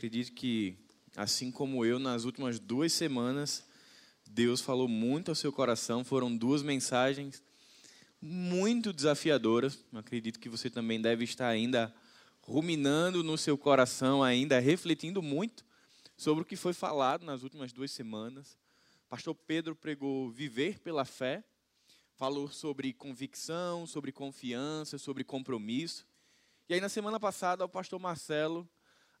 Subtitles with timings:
[0.00, 0.78] Acredito que,
[1.14, 3.62] assim como eu, nas últimas duas semanas,
[4.30, 6.02] Deus falou muito ao seu coração.
[6.02, 7.42] Foram duas mensagens
[8.18, 9.78] muito desafiadoras.
[9.92, 11.94] Acredito que você também deve estar ainda
[12.40, 15.66] ruminando no seu coração, ainda refletindo muito
[16.16, 18.56] sobre o que foi falado nas últimas duas semanas.
[19.06, 21.44] Pastor Pedro pregou viver pela fé,
[22.16, 26.06] falou sobre convicção, sobre confiança, sobre compromisso.
[26.70, 28.66] E aí, na semana passada, o pastor Marcelo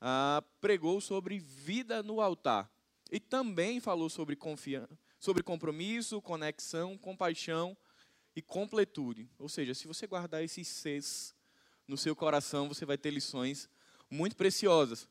[0.00, 2.70] ah, pregou sobre vida no altar.
[3.10, 4.38] E também falou sobre,
[5.18, 7.76] sobre compromisso, conexão, compaixão
[8.34, 9.28] e completude.
[9.38, 11.34] Ou seja, se você guardar esses seis
[11.86, 13.68] no seu coração, você vai ter lições
[14.08, 15.08] muito preciosas.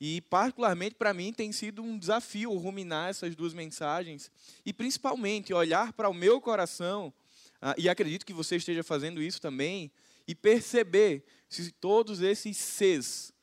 [0.00, 4.30] E, particularmente, para mim, tem sido um desafio ruminar essas duas mensagens
[4.64, 7.12] e, principalmente, olhar para o meu coração,
[7.60, 9.90] ah, e acredito que você esteja fazendo isso também,
[10.26, 13.33] e perceber se todos esses Cs,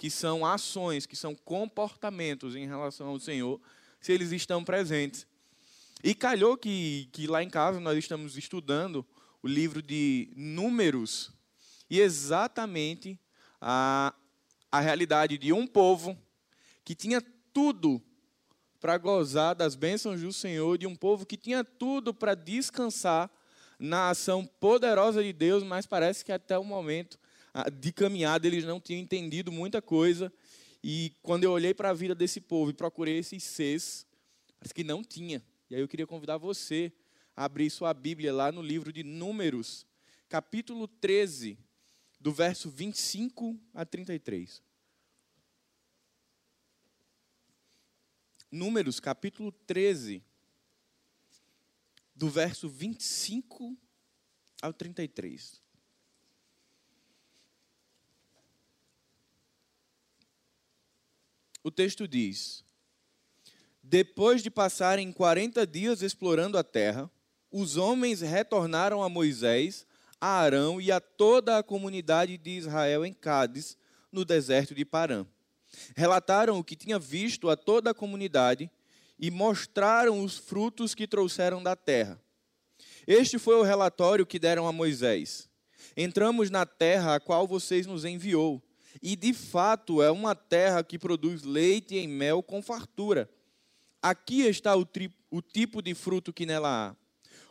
[0.00, 3.60] que são ações, que são comportamentos em relação ao Senhor,
[4.00, 5.26] se eles estão presentes.
[6.02, 9.06] E calhou que, que lá em casa nós estamos estudando
[9.42, 11.30] o livro de Números,
[11.90, 13.20] e exatamente
[13.60, 14.14] a,
[14.72, 16.16] a realidade de um povo
[16.82, 17.22] que tinha
[17.52, 18.02] tudo
[18.80, 23.30] para gozar das bênçãos do Senhor, de um povo que tinha tudo para descansar
[23.78, 27.18] na ação poderosa de Deus, mas parece que até o momento
[27.80, 30.32] de caminhada eles não tinham entendido muita coisa.
[30.82, 34.06] E quando eu olhei para a vida desse povo e procurei esses seis,
[34.58, 35.42] parece que não tinha.
[35.68, 36.92] E aí eu queria convidar você
[37.36, 39.86] a abrir sua Bíblia lá no livro de Números,
[40.28, 41.58] capítulo 13,
[42.18, 44.62] do verso 25 a 33.
[48.50, 50.22] Números, capítulo 13,
[52.14, 53.78] do verso 25
[54.60, 55.62] ao 33.
[61.62, 62.64] O texto diz:
[63.82, 67.10] Depois de passarem 40 dias explorando a terra,
[67.50, 69.86] os homens retornaram a Moisés
[70.20, 73.76] a Arão e a toda a comunidade de Israel em Cádiz,
[74.12, 75.26] no deserto de Parã.
[75.96, 78.70] Relataram o que tinha visto a toda a comunidade
[79.18, 82.20] e mostraram os frutos que trouxeram da terra.
[83.06, 85.48] Este foi o relatório que deram a Moisés.
[85.96, 88.62] Entramos na terra a qual vocês nos enviou,
[89.02, 93.28] e de fato é uma terra que produz leite e mel com fartura.
[94.02, 94.86] Aqui está o,
[95.30, 97.00] o tipo de fruto que nela há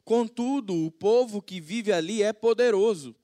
[0.09, 3.15] Contudo, o povo que vive ali é poderoso,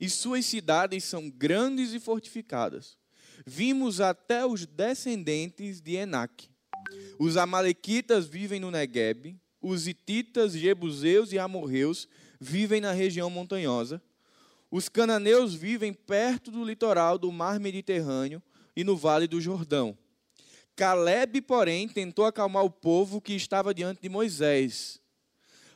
[0.00, 2.96] e suas cidades são grandes e fortificadas.
[3.46, 6.50] Vimos até os descendentes de Enac.
[7.16, 12.08] Os amalequitas vivem no Negueb, os hititas, jebuseus e amorreus
[12.40, 14.02] vivem na região montanhosa.
[14.72, 18.42] Os cananeus vivem perto do litoral do mar Mediterrâneo
[18.74, 19.96] e no vale do Jordão.
[20.74, 25.02] Caleb, porém, tentou acalmar o povo que estava diante de Moisés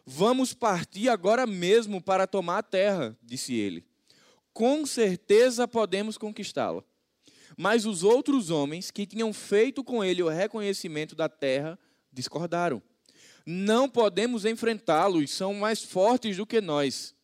[0.09, 3.84] Vamos partir agora mesmo para tomar a terra, disse ele.
[4.53, 6.84] Com certeza podemos conquistá-la.
[7.57, 11.77] Mas os outros homens que tinham feito com ele o reconhecimento da terra
[12.13, 12.81] discordaram.
[13.45, 17.16] Não podemos enfrentá-los, são mais fortes do que nós.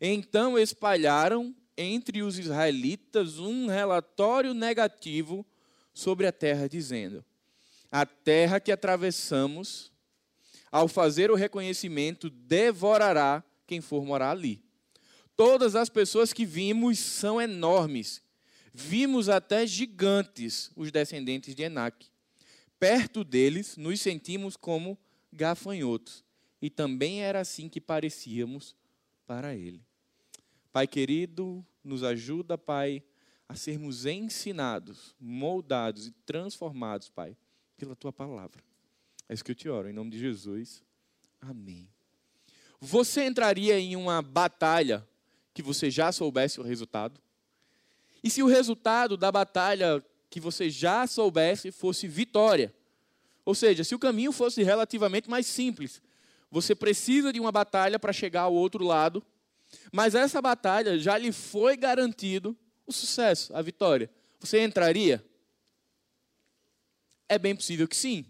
[0.00, 5.46] Então espalharam entre os israelitas um relatório negativo
[5.92, 7.24] sobre a terra, dizendo:
[7.90, 9.92] A terra que atravessamos
[10.70, 14.62] ao fazer o reconhecimento, devorará quem for morar ali.
[15.34, 18.22] Todas as pessoas que vimos são enormes.
[18.74, 22.06] Vimos até gigantes, os descendentes de Enac.
[22.78, 24.98] Perto deles, nos sentimos como
[25.32, 26.24] gafanhotos.
[26.60, 28.76] E também era assim que parecíamos
[29.26, 29.85] para ele.
[30.76, 33.02] Pai querido, nos ajuda, Pai,
[33.48, 37.34] a sermos ensinados, moldados e transformados, Pai,
[37.78, 38.62] pela tua palavra.
[39.26, 40.84] É isso que eu te oro, em nome de Jesus.
[41.40, 41.88] Amém.
[42.78, 45.08] Você entraria em uma batalha
[45.54, 47.18] que você já soubesse o resultado?
[48.22, 52.70] E se o resultado da batalha que você já soubesse fosse vitória?
[53.46, 56.02] Ou seja, se o caminho fosse relativamente mais simples,
[56.50, 59.24] você precisa de uma batalha para chegar ao outro lado,
[59.92, 64.10] mas essa batalha já lhe foi garantido o sucesso, a vitória.
[64.40, 65.24] Você entraria?
[67.28, 68.24] É bem possível que sim.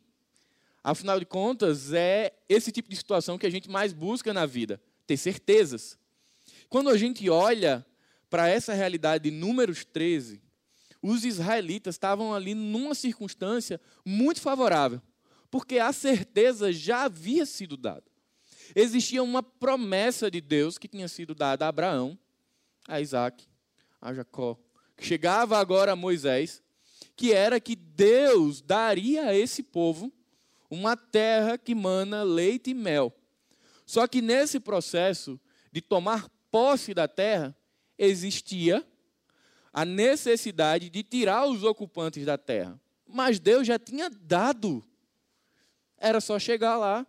[0.83, 4.81] Afinal de contas, é esse tipo de situação que a gente mais busca na vida,
[5.07, 5.99] ter certezas.
[6.69, 7.85] Quando a gente olha
[8.31, 10.41] para essa realidade de Números 13,
[11.03, 15.01] os israelitas estavam ali numa circunstância muito favorável,
[15.51, 18.05] porque a certeza já havia sido dada.
[18.75, 22.19] Existia uma promessa de Deus que tinha sido dada a Abraão,
[22.87, 23.47] a Isaac,
[24.01, 24.59] a Jacó,
[24.97, 26.63] que chegava agora a Moisés,
[27.15, 30.13] que era que Deus daria a esse povo
[30.71, 33.13] uma terra que mana leite e mel.
[33.85, 35.41] Só que nesse processo
[35.71, 37.57] de tomar posse da terra,
[37.99, 38.87] existia
[39.73, 42.81] a necessidade de tirar os ocupantes da terra.
[43.07, 44.83] Mas Deus já tinha dado.
[45.99, 47.07] Era só chegar lá.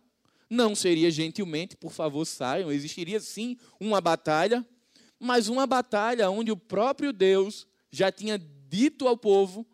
[0.50, 2.72] Não seria gentilmente, por favor, saiam.
[2.72, 4.66] Existiria sim uma batalha,
[5.18, 9.66] mas uma batalha onde o próprio Deus já tinha dito ao povo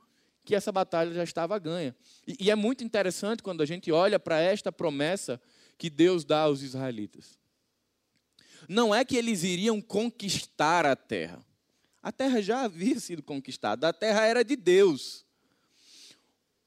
[0.44, 1.96] que essa batalha já estava ganha.
[2.26, 5.40] E, e é muito interessante quando a gente olha para esta promessa
[5.78, 7.38] que Deus dá aos israelitas.
[8.68, 11.44] Não é que eles iriam conquistar a terra.
[12.02, 15.24] A terra já havia sido conquistada, a terra era de Deus.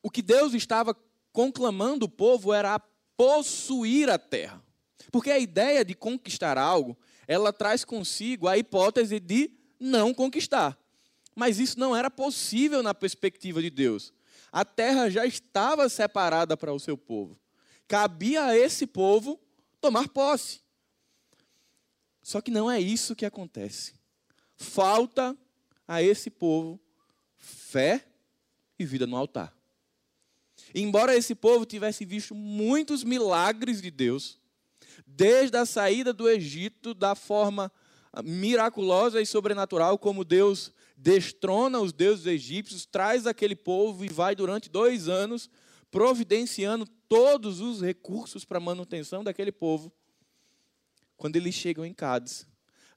[0.01, 0.95] O que Deus estava
[1.31, 2.79] conclamando o povo era a
[3.17, 4.63] possuir a terra.
[5.11, 6.95] Porque a ideia de conquistar algo,
[7.27, 10.77] ela traz consigo a hipótese de não conquistar.
[11.35, 14.13] Mas isso não era possível na perspectiva de Deus.
[14.51, 17.37] A terra já estava separada para o seu povo.
[17.87, 19.39] Cabia a esse povo
[19.81, 20.61] tomar posse.
[22.21, 23.93] Só que não é isso que acontece.
[24.55, 25.37] Falta
[25.87, 26.79] a esse povo
[27.37, 28.05] fé
[28.77, 29.56] e vida no altar.
[30.73, 34.39] Embora esse povo tivesse visto muitos milagres de Deus,
[35.05, 37.71] desde a saída do Egito, da forma
[38.23, 44.69] miraculosa e sobrenatural como Deus destrona os deuses egípcios, traz aquele povo e vai durante
[44.69, 45.49] dois anos
[45.91, 49.91] providenciando todos os recursos para a manutenção daquele povo.
[51.15, 52.47] Quando eles chegam em Cádiz,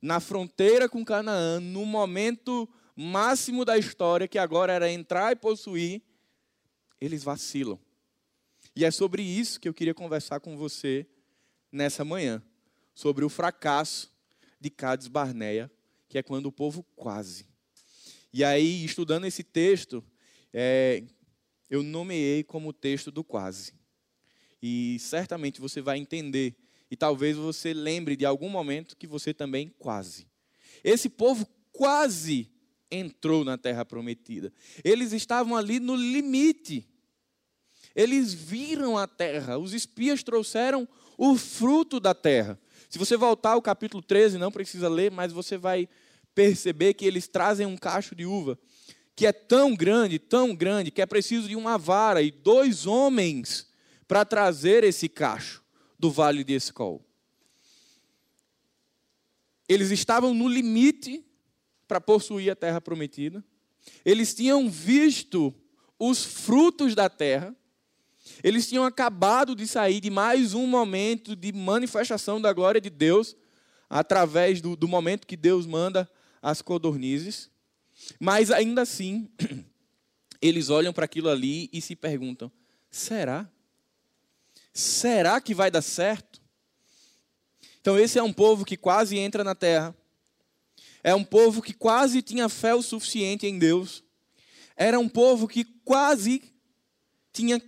[0.03, 6.03] na fronteira com Canaã, no momento máximo da história, que agora era entrar e possuir,
[7.01, 7.79] eles vacilam.
[8.75, 11.07] E é sobre isso que eu queria conversar com você
[11.73, 12.43] nessa manhã,
[12.95, 14.13] sobre o fracasso
[14.61, 15.71] de Cádiz Barneia,
[16.09, 17.51] que é quando o povo quase
[18.33, 20.05] e aí, estudando esse texto,
[20.53, 21.03] é,
[21.69, 23.75] eu nomeei como texto do quase.
[24.63, 26.55] E certamente você vai entender.
[26.91, 30.29] E talvez você lembre de algum momento que você também quase.
[30.85, 32.49] Esse povo quase
[32.91, 34.53] entrou na terra prometida.
[34.85, 36.89] Eles estavam ali no limite.
[37.95, 39.59] Eles viram a terra.
[39.59, 40.89] Os espias trouxeram
[41.19, 42.59] o fruto da terra.
[42.89, 45.89] Se você voltar ao capítulo 13, não precisa ler, mas você vai
[46.35, 48.59] perceber que eles trazem um cacho de uva
[49.21, 53.71] que é tão grande, tão grande, que é preciso de uma vara e dois homens
[54.09, 55.63] para trazer esse cacho
[55.99, 57.07] do vale de Escol.
[59.69, 61.23] Eles estavam no limite
[61.87, 63.45] para possuir a terra prometida.
[64.07, 65.55] Eles tinham visto
[65.99, 67.55] os frutos da terra.
[68.43, 73.37] Eles tinham acabado de sair de mais um momento de manifestação da glória de Deus,
[73.89, 76.11] através do, do momento que Deus manda
[76.41, 77.51] as codornizes,
[78.19, 79.29] mas ainda assim,
[80.41, 82.51] eles olham para aquilo ali e se perguntam:
[82.91, 83.49] será?
[84.73, 86.41] Será que vai dar certo?
[87.81, 89.95] Então, esse é um povo que quase entra na terra,
[91.03, 94.05] é um povo que quase tinha fé o suficiente em Deus,
[94.77, 96.43] era um povo que quase
[97.33, 97.61] tinha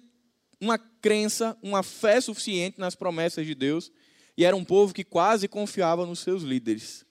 [0.63, 3.91] uma crença, uma fé suficiente nas promessas de Deus,
[4.37, 7.05] e era um povo que quase confiava nos seus líderes.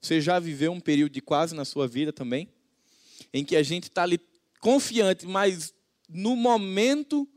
[0.00, 2.48] Você já viveu um período de quase na sua vida também?
[3.30, 4.18] Em que a gente está ali
[4.58, 5.74] confiante, mas
[6.08, 7.28] no momento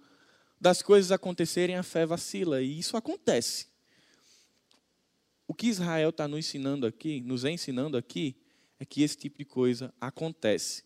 [0.59, 2.61] das coisas acontecerem, a fé vacila.
[2.61, 3.67] E isso acontece.
[5.45, 8.37] O que Israel está nos ensinando aqui, nos ensinando aqui,
[8.79, 10.85] é que esse tipo de coisa acontece.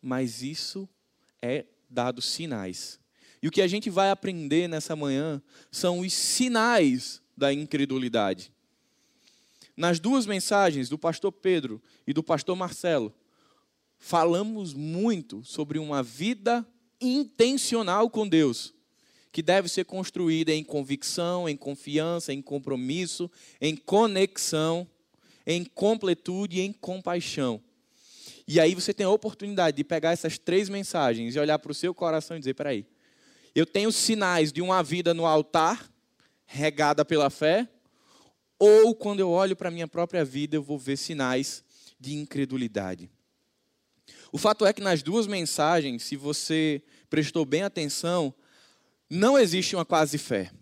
[0.00, 0.88] Mas isso
[1.42, 2.98] é dado sinais.
[3.42, 8.52] E o que a gente vai aprender nessa manhã são os sinais da incredulidade.
[9.76, 13.14] Nas duas mensagens do pastor Pedro e do pastor Marcelo,
[13.98, 16.66] falamos muito sobre uma vida
[17.00, 18.74] intencional com Deus,
[19.32, 23.30] que deve ser construída em convicção, em confiança, em compromisso,
[23.60, 24.86] em conexão,
[25.46, 27.62] em completude e em compaixão.
[28.46, 31.74] E aí você tem a oportunidade de pegar essas três mensagens e olhar para o
[31.74, 32.84] seu coração e dizer: peraí,
[33.54, 35.90] eu tenho sinais de uma vida no altar,
[36.46, 37.68] regada pela fé,
[38.58, 41.64] ou quando eu olho para a minha própria vida, eu vou ver sinais
[41.98, 43.10] de incredulidade.
[44.32, 48.34] O fato é que nas duas mensagens, se você prestou bem atenção,
[49.08, 50.52] não existe uma quase fé.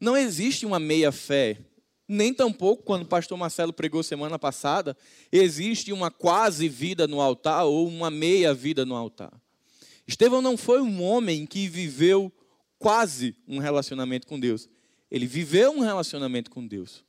[0.00, 1.58] Não existe uma meia fé.
[2.06, 4.96] Nem tampouco, quando o pastor Marcelo pregou semana passada,
[5.30, 9.32] existe uma quase vida no altar ou uma meia vida no altar.
[10.08, 12.32] Estevão não foi um homem que viveu
[12.78, 14.66] quase um relacionamento com Deus.
[15.10, 17.04] Ele viveu um relacionamento com Deus.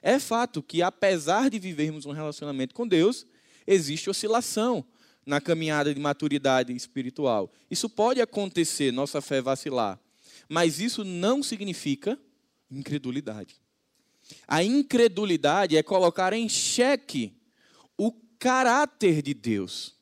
[0.00, 3.26] É fato que, apesar de vivermos um relacionamento com Deus,
[3.66, 4.82] existe oscilação
[5.26, 7.52] na caminhada de maturidade espiritual.
[7.70, 10.00] Isso pode acontecer, nossa fé vacilar.
[10.48, 12.18] Mas isso não significa
[12.70, 13.56] incredulidade.
[14.46, 17.34] A incredulidade é colocar em xeque
[17.98, 19.97] o caráter de Deus.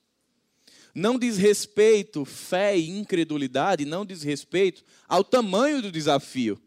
[0.98, 6.58] Não diz respeito, fé e incredulidade, não diz respeito ao tamanho do desafio.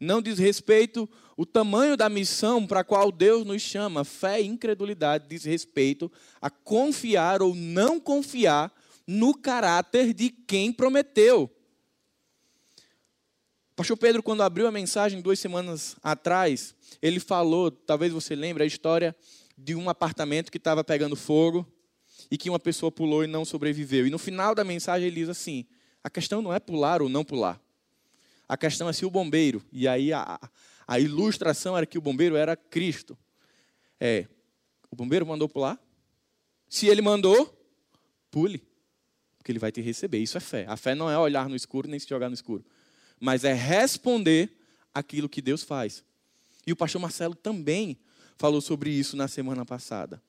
[0.00, 1.06] Não diz respeito
[1.36, 4.06] o tamanho da missão para a qual Deus nos chama.
[4.06, 6.10] Fé e incredulidade diz respeito
[6.40, 8.72] a confiar ou não confiar
[9.06, 11.54] no caráter de quem prometeu.
[13.76, 18.66] pastor Pedro, quando abriu a mensagem duas semanas atrás, ele falou, talvez você lembre, a
[18.66, 19.14] história
[19.58, 21.70] de um apartamento que estava pegando fogo
[22.30, 24.06] e que uma pessoa pulou e não sobreviveu.
[24.06, 25.66] E no final da mensagem ele diz assim:
[26.02, 27.60] a questão não é pular ou não pular.
[28.48, 30.40] A questão é se o bombeiro, e aí a,
[30.86, 33.16] a ilustração era que o bombeiro era Cristo.
[34.00, 34.26] É,
[34.90, 35.78] o bombeiro mandou pular?
[36.68, 37.54] Se ele mandou,
[38.30, 38.62] pule,
[39.36, 40.18] porque ele vai te receber.
[40.18, 40.64] Isso é fé.
[40.68, 42.64] A fé não é olhar no escuro nem se jogar no escuro,
[43.20, 44.56] mas é responder
[44.94, 46.04] aquilo que Deus faz.
[46.66, 47.98] E o pastor Marcelo também
[48.36, 50.22] falou sobre isso na semana passada.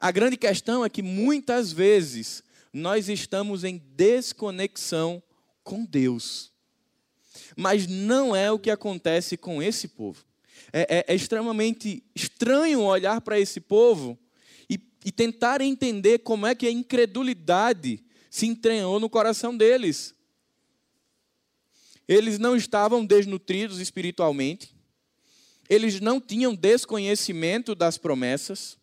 [0.00, 5.22] A grande questão é que muitas vezes nós estamos em desconexão
[5.64, 6.52] com Deus.
[7.56, 10.24] Mas não é o que acontece com esse povo.
[10.72, 14.18] É, é, é extremamente estranho olhar para esse povo
[14.68, 20.14] e, e tentar entender como é que a incredulidade se entranhou no coração deles.
[22.06, 24.74] Eles não estavam desnutridos espiritualmente,
[25.68, 28.78] eles não tinham desconhecimento das promessas.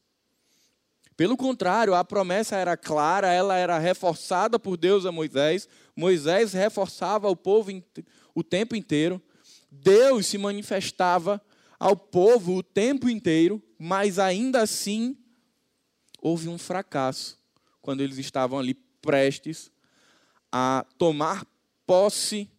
[1.15, 5.67] Pelo contrário, a promessa era clara, ela era reforçada por Deus a Moisés.
[5.95, 7.71] Moisés reforçava o povo
[8.33, 9.21] o tempo inteiro.
[9.71, 11.41] Deus se manifestava
[11.79, 15.17] ao povo o tempo inteiro, mas ainda assim
[16.21, 17.37] houve um fracasso
[17.81, 19.71] quando eles estavam ali prestes
[20.51, 21.45] a tomar
[21.85, 22.49] posse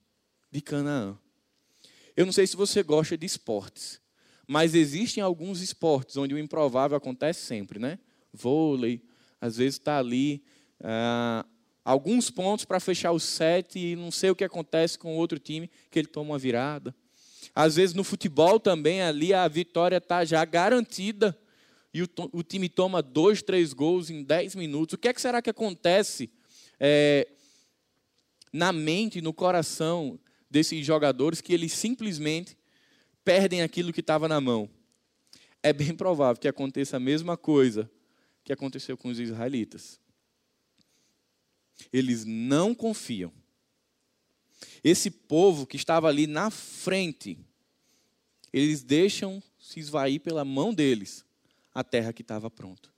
[0.51, 1.19] de Canaã.
[2.17, 4.01] Eu não sei se você gosta de esportes,
[4.47, 7.99] mas existem alguns esportes onde o improvável acontece sempre, né?
[8.35, 9.01] Vôlei,
[9.41, 10.43] às vezes está ali
[10.83, 11.47] ah,
[11.85, 15.39] alguns pontos para fechar o sete e não sei o que acontece com o outro
[15.39, 16.95] time, que ele toma uma virada.
[17.55, 21.39] Às vezes no futebol também ali a vitória está já garantida
[21.93, 24.95] e o, o, time toma dois, três gols em dez minutos.
[24.95, 26.29] O que, é que será que acontece
[26.81, 27.29] é,
[28.53, 30.19] na mente, no coração
[30.51, 32.57] desses jogadores que eles simplesmente
[33.25, 34.69] perdem aquilo que estava na mão.
[35.63, 37.91] É bem provável que aconteça a mesma coisa
[38.45, 39.99] que aconteceu com os israelitas.
[41.93, 43.33] Eles não confiam.
[44.83, 47.39] Esse povo que estava ali na frente,
[48.53, 51.25] eles deixam se esvair pela mão deles
[51.75, 52.93] a terra que estava pronta.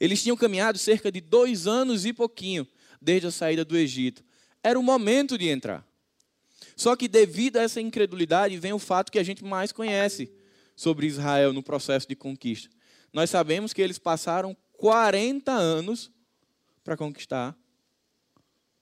[0.00, 2.66] Eles tinham caminhado cerca de dois anos e pouquinho
[3.00, 4.24] desde a saída do Egito.
[4.62, 5.86] Era o momento de entrar.
[6.76, 10.32] Só que devido a essa incredulidade vem o fato que a gente mais conhece
[10.74, 12.70] sobre Israel no processo de conquista.
[13.12, 16.10] Nós sabemos que eles passaram 40 anos
[16.82, 17.54] para conquistar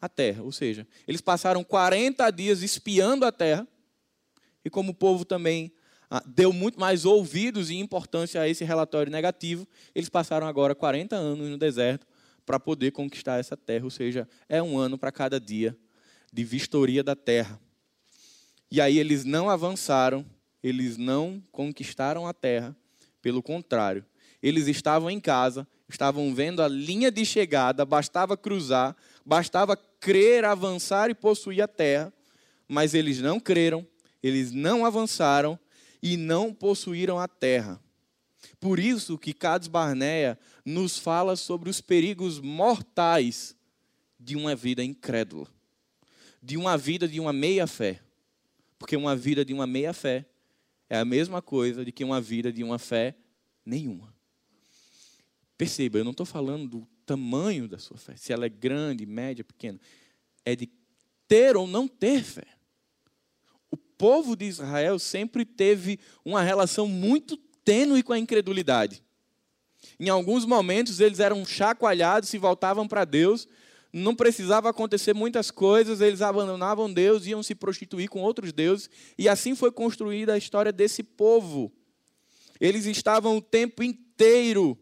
[0.01, 3.67] a terra, ou seja, eles passaram 40 dias espiando a terra,
[4.65, 5.73] e como o povo também
[6.11, 11.17] ah, deu muito mais ouvidos e importância a esse relatório negativo, eles passaram agora 40
[11.17, 12.07] anos no deserto
[12.45, 15.77] para poder conquistar essa terra, ou seja, é um ano para cada dia
[16.31, 17.59] de vistoria da terra.
[18.71, 20.27] E aí eles não avançaram,
[20.63, 22.77] eles não conquistaram a terra,
[23.23, 24.05] pelo contrário,
[24.49, 31.11] eles estavam em casa, estavam vendo a linha de chegada, bastava cruzar, bastava crer, avançar
[31.11, 32.13] e possuir a terra,
[32.69, 33.85] mas eles não creram,
[34.23, 35.59] eles não avançaram
[36.01, 37.83] e não possuíram a terra.
[38.61, 43.57] Por isso que Cades Barneia nos fala sobre os perigos mortais
[44.19, 45.49] de uma vida incrédula,
[46.41, 48.01] de uma vida de uma meia fé.
[48.79, 50.25] Porque uma vida de uma meia fé
[50.89, 53.17] é a mesma coisa de que uma vida de uma fé
[53.65, 54.16] nenhuma.
[55.57, 59.45] Perceba, eu não estou falando do tamanho da sua fé, se ela é grande, média,
[59.45, 59.81] pequena.
[60.45, 60.69] É de
[61.27, 62.47] ter ou não ter fé.
[63.71, 69.03] O povo de Israel sempre teve uma relação muito tênue com a incredulidade.
[69.99, 73.49] Em alguns momentos eles eram chacoalhados, se voltavam para Deus,
[73.93, 79.29] não precisava acontecer muitas coisas, eles abandonavam Deus, iam se prostituir com outros deuses, e
[79.29, 81.73] assim foi construída a história desse povo.
[82.61, 84.79] Eles estavam o tempo inteiro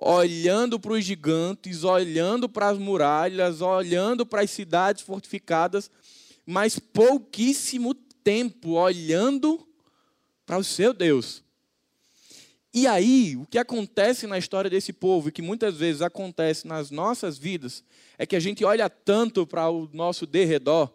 [0.00, 5.90] olhando para os gigantes, olhando para as muralhas, olhando para as cidades fortificadas,
[6.46, 9.66] mas pouquíssimo tempo olhando
[10.46, 11.44] para o seu Deus.
[12.72, 16.90] E aí, o que acontece na história desse povo, e que muitas vezes acontece nas
[16.90, 17.84] nossas vidas,
[18.16, 20.88] é que a gente olha tanto para o nosso derredor,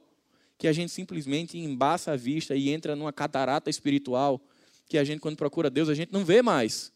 [0.58, 4.42] que a gente simplesmente embaça a vista e entra numa catarata espiritual,
[4.88, 6.95] que a gente, quando procura Deus, a gente não vê mais.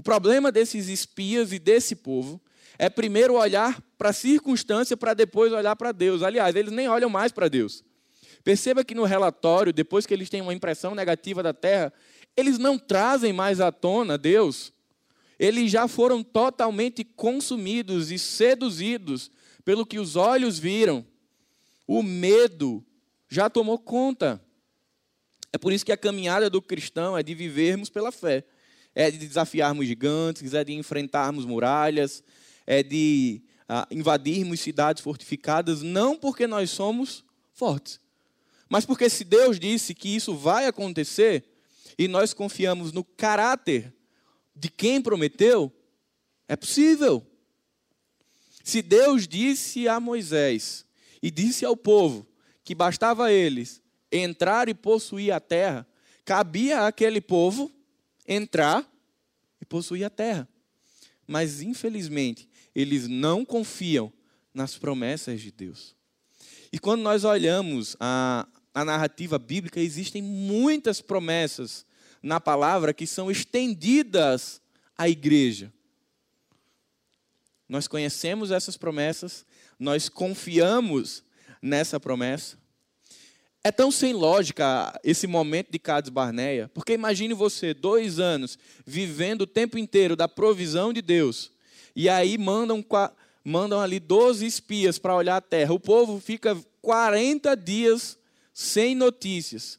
[0.00, 2.40] O problema desses espias e desse povo
[2.78, 6.22] é primeiro olhar para a circunstância para depois olhar para Deus.
[6.22, 7.84] Aliás, eles nem olham mais para Deus.
[8.42, 11.92] Perceba que no relatório, depois que eles têm uma impressão negativa da terra,
[12.34, 14.72] eles não trazem mais à tona Deus.
[15.38, 19.30] Eles já foram totalmente consumidos e seduzidos
[19.66, 21.04] pelo que os olhos viram.
[21.86, 22.82] O medo
[23.28, 24.42] já tomou conta.
[25.52, 28.46] É por isso que a caminhada do cristão é de vivermos pela fé,
[28.94, 32.22] é de desafiarmos gigantes, é de enfrentarmos muralhas,
[32.66, 38.00] é de ah, invadirmos cidades fortificadas, não porque nós somos fortes,
[38.68, 41.44] mas porque se Deus disse que isso vai acontecer,
[41.98, 43.92] e nós confiamos no caráter
[44.56, 45.72] de quem prometeu,
[46.48, 47.26] é possível.
[48.64, 50.86] Se Deus disse a Moisés
[51.22, 52.26] e disse ao povo
[52.64, 55.86] que bastava a eles entrar e possuir a terra,
[56.24, 57.70] cabia àquele povo
[58.26, 58.88] entrar
[59.60, 60.48] e possuir a terra.
[61.26, 64.12] Mas, infelizmente, eles não confiam
[64.52, 65.94] nas promessas de Deus.
[66.72, 71.84] E quando nós olhamos a, a narrativa bíblica, existem muitas promessas
[72.22, 74.60] na palavra que são estendidas
[74.96, 75.72] à igreja.
[77.68, 79.46] Nós conhecemos essas promessas,
[79.78, 81.22] nós confiamos
[81.62, 82.59] nessa promessa.
[83.62, 89.42] É tão sem lógica esse momento de Cades Barneia, porque imagine você, dois anos, vivendo
[89.42, 91.52] o tempo inteiro da provisão de Deus,
[91.94, 92.82] e aí mandam,
[93.44, 95.74] mandam ali 12 espias para olhar a terra.
[95.74, 98.16] O povo fica 40 dias
[98.54, 99.78] sem notícias.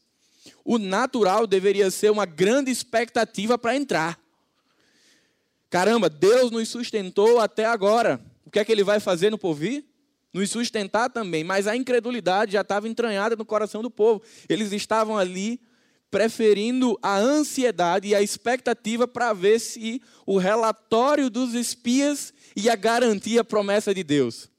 [0.63, 4.19] O natural deveria ser uma grande expectativa para entrar.
[5.71, 8.21] Caramba, Deus nos sustentou até agora.
[8.45, 9.85] O que é que ele vai fazer no porvir?
[10.33, 11.43] Nos sustentar também.
[11.43, 14.21] Mas a incredulidade já estava entranhada no coração do povo.
[14.47, 15.59] Eles estavam ali
[16.09, 23.39] preferindo a ansiedade e a expectativa para ver se o relatório dos espias ia garantir
[23.39, 24.49] a promessa de Deus.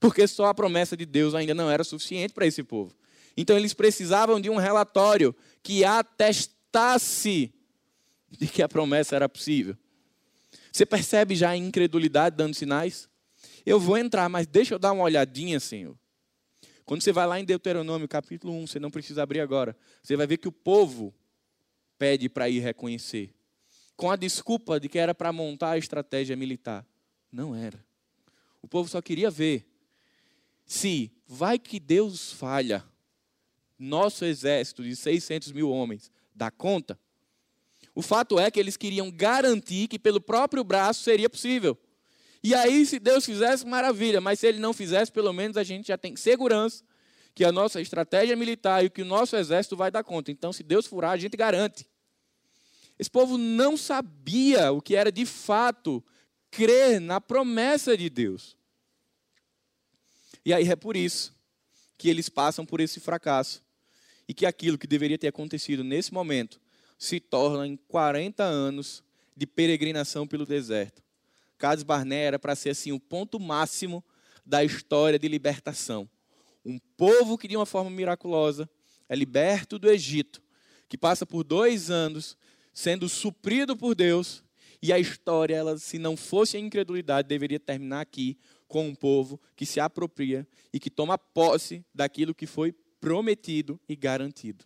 [0.00, 2.94] Porque só a promessa de Deus ainda não era suficiente para esse povo.
[3.36, 7.52] Então eles precisavam de um relatório que atestasse
[8.30, 9.76] de que a promessa era possível.
[10.72, 13.07] Você percebe já a incredulidade dando sinais?
[13.68, 15.94] Eu vou entrar, mas deixa eu dar uma olhadinha, Senhor.
[16.86, 19.76] Quando você vai lá em Deuteronômio, capítulo 1, você não precisa abrir agora.
[20.02, 21.14] Você vai ver que o povo
[21.98, 23.34] pede para ir reconhecer.
[23.94, 26.86] Com a desculpa de que era para montar a estratégia militar.
[27.30, 27.84] Não era.
[28.62, 29.70] O povo só queria ver
[30.64, 32.82] se vai que Deus falha
[33.78, 36.98] nosso exército de 600 mil homens dá conta?
[37.94, 41.78] O fato é que eles queriam garantir que pelo próprio braço seria possível.
[42.42, 45.88] E aí, se Deus fizesse, maravilha, mas se ele não fizesse, pelo menos a gente
[45.88, 46.84] já tem segurança
[47.34, 50.30] que a nossa estratégia militar e que o nosso exército vai dar conta.
[50.30, 51.86] Então, se Deus furar, a gente garante.
[52.98, 56.04] Esse povo não sabia o que era de fato
[56.50, 58.56] crer na promessa de Deus.
[60.44, 61.32] E aí é por isso
[61.96, 63.62] que eles passam por esse fracasso
[64.26, 66.60] e que aquilo que deveria ter acontecido nesse momento
[66.98, 69.02] se torna em 40 anos
[69.36, 71.02] de peregrinação pelo deserto.
[71.58, 74.04] Cades Barné era para ser assim o ponto máximo
[74.46, 76.08] da história de libertação.
[76.64, 78.68] Um povo que de uma forma miraculosa
[79.08, 80.42] é liberto do Egito,
[80.88, 82.36] que passa por dois anos
[82.72, 84.44] sendo suprido por Deus,
[84.80, 89.40] e a história, ela, se não fosse a incredulidade, deveria terminar aqui com um povo
[89.56, 94.64] que se apropria e que toma posse daquilo que foi prometido e garantido.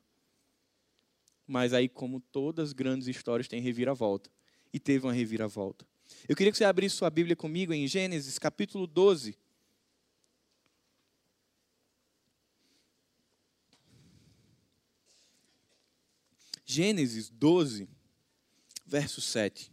[1.47, 4.31] Mas aí, como todas as grandes histórias, tem reviravolta.
[4.73, 5.87] E teve uma reviravolta.
[6.29, 9.37] Eu queria que você abrisse sua Bíblia comigo em Gênesis capítulo 12.
[16.65, 17.89] Gênesis 12,
[18.87, 19.71] verso 7.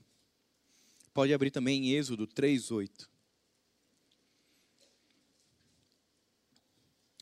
[1.14, 3.10] Pode abrir também em Êxodo 3, 8.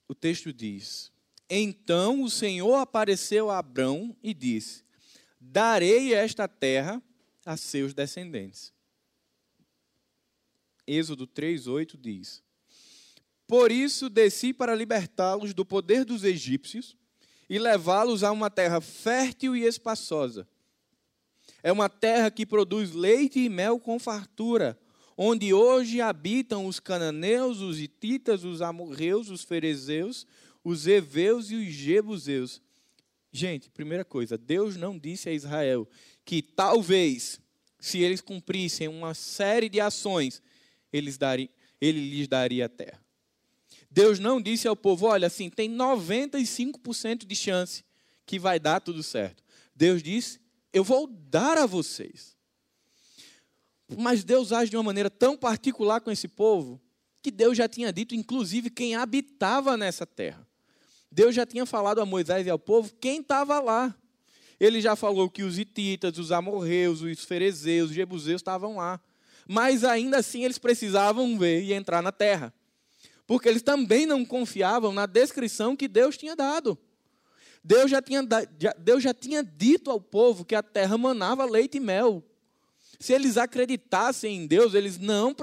[0.07, 1.11] O texto diz:
[1.49, 4.83] então o Senhor apareceu a Abrão e disse:
[5.39, 7.01] Darei esta terra
[7.45, 8.73] a seus descendentes.
[10.87, 12.41] Êxodo 3:8 diz:
[13.45, 16.95] Por isso desci para libertá-los do poder dos egípcios
[17.49, 20.47] e levá-los a uma terra fértil e espaçosa.
[21.61, 24.79] É uma terra que produz leite e mel com fartura,
[25.17, 30.25] onde hoje habitam os cananeus, os hititas, os amorreus, os ferezeus,
[30.63, 32.61] os heveus e os jebuseus.
[33.31, 35.87] Gente, primeira coisa, Deus não disse a Israel
[36.23, 37.39] que talvez,
[37.79, 40.41] se eles cumprissem uma série de ações,
[40.91, 41.17] eles
[41.79, 42.99] ele lhes daria a terra.
[43.89, 47.83] Deus não disse ao povo: olha, assim, tem 95% de chance
[48.25, 49.43] que vai dar tudo certo.
[49.75, 50.39] Deus disse:
[50.73, 52.35] eu vou dar a vocês.
[53.97, 56.79] Mas Deus age de uma maneira tão particular com esse povo
[57.21, 60.47] que Deus já tinha dito, inclusive, quem habitava nessa terra.
[61.11, 63.95] Deus já tinha falado a Moisés e ao povo quem estava lá.
[64.59, 68.99] Ele já falou que os hititas, os amorreus, os ferezeus, os jebuseus estavam lá.
[69.47, 72.53] Mas ainda assim eles precisavam ver e entrar na terra.
[73.25, 76.77] Porque eles também não confiavam na descrição que Deus tinha dado.
[77.63, 78.23] Deus já tinha,
[78.77, 82.23] Deus já tinha dito ao povo que a terra manava leite e mel.
[82.99, 85.35] Se eles acreditassem em Deus, eles não,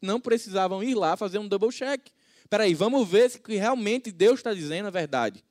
[0.00, 2.08] não precisavam ir lá fazer um double check.
[2.44, 5.42] Espera aí, vamos ver se realmente Deus está dizendo a verdade.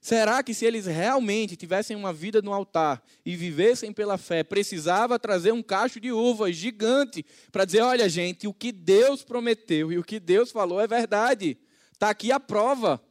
[0.00, 5.18] Será que se eles realmente tivessem uma vida no altar e vivessem pela fé, precisava
[5.18, 9.98] trazer um cacho de uvas gigante para dizer, olha gente, o que Deus prometeu e
[9.98, 11.58] o que Deus falou é verdade.
[11.92, 13.02] Está aqui a prova.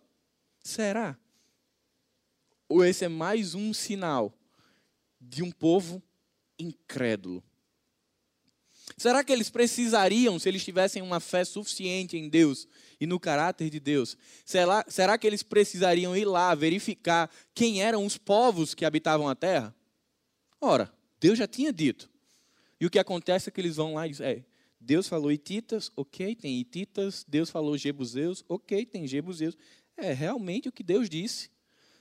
[0.64, 1.16] Será?
[2.68, 4.34] Ou esse é mais um sinal
[5.22, 6.02] de um povo
[6.58, 7.44] incrédulo?
[9.00, 12.68] Será que eles precisariam, se eles tivessem uma fé suficiente em Deus
[13.00, 18.06] e no caráter de Deus, será, será que eles precisariam ir lá verificar quem eram
[18.06, 19.74] os povos que habitavam a terra?
[20.60, 22.10] Ora, Deus já tinha dito.
[22.78, 24.44] E o que acontece é que eles vão lá e dizem: é,
[24.78, 27.26] Deus falou hititas, ok, tem hititas.
[27.26, 29.58] Deus falou jebuseus, ok, tem jebuseus.
[29.96, 31.50] É realmente o que Deus disse.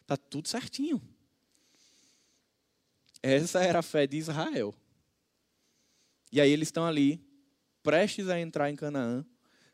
[0.03, 1.01] Está tudo certinho.
[3.23, 4.75] Essa era a fé de Israel.
[6.31, 7.21] E aí eles estão ali,
[7.83, 9.25] prestes a entrar em Canaã.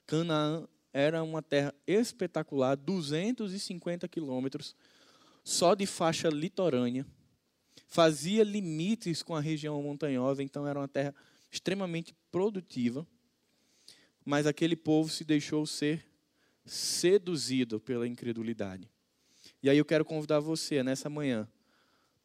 [0.06, 4.76] Canaã era uma terra espetacular, 250 quilômetros,
[5.42, 7.04] só de faixa litorânea.
[7.88, 11.14] Fazia limites com a região montanhosa, então era uma terra
[11.50, 13.06] extremamente produtiva.
[14.24, 16.06] Mas aquele povo se deixou ser
[16.64, 18.88] seduzido pela incredulidade.
[19.62, 21.48] E aí eu quero convidar você nessa manhã,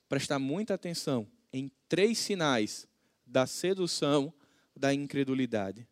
[0.08, 2.88] prestar muita atenção em três sinais
[3.30, 4.34] da sedução
[4.76, 5.88] da incredulidade.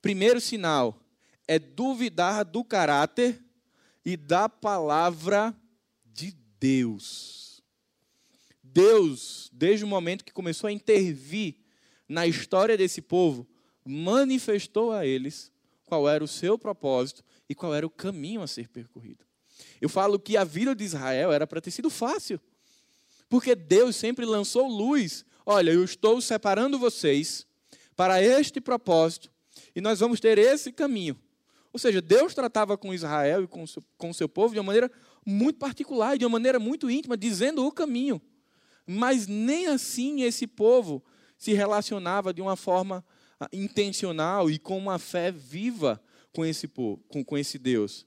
[0.00, 1.02] Primeiro sinal
[1.46, 3.42] é duvidar do caráter
[4.04, 5.54] e da palavra
[6.04, 7.62] de Deus.
[8.62, 11.56] Deus, desde o momento que começou a intervir
[12.08, 13.48] na história desse povo,
[13.84, 15.52] manifestou a eles
[15.84, 19.24] qual era o seu propósito e qual era o caminho a ser percorrido.
[19.80, 22.40] Eu falo que a vida de Israel era para ter sido fácil.
[23.28, 25.24] Porque Deus sempre lançou luz.
[25.44, 27.46] Olha, eu estou separando vocês
[27.96, 29.30] para este propósito
[29.74, 31.18] e nós vamos ter esse caminho.
[31.72, 34.90] Ou seja, Deus tratava com Israel e com seu, com seu povo de uma maneira
[35.24, 38.20] muito particular, de uma maneira muito íntima, dizendo o caminho.
[38.86, 41.02] Mas nem assim esse povo
[41.38, 43.04] se relacionava de uma forma
[43.38, 48.06] ah, intencional e com uma fé viva com esse povo, com, com esse Deus.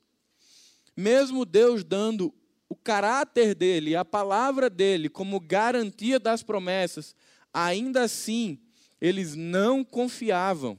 [0.96, 2.34] Mesmo Deus dando
[2.68, 7.16] o caráter dele, a palavra dele como garantia das promessas,
[7.54, 8.60] ainda assim
[9.00, 10.78] eles não confiavam.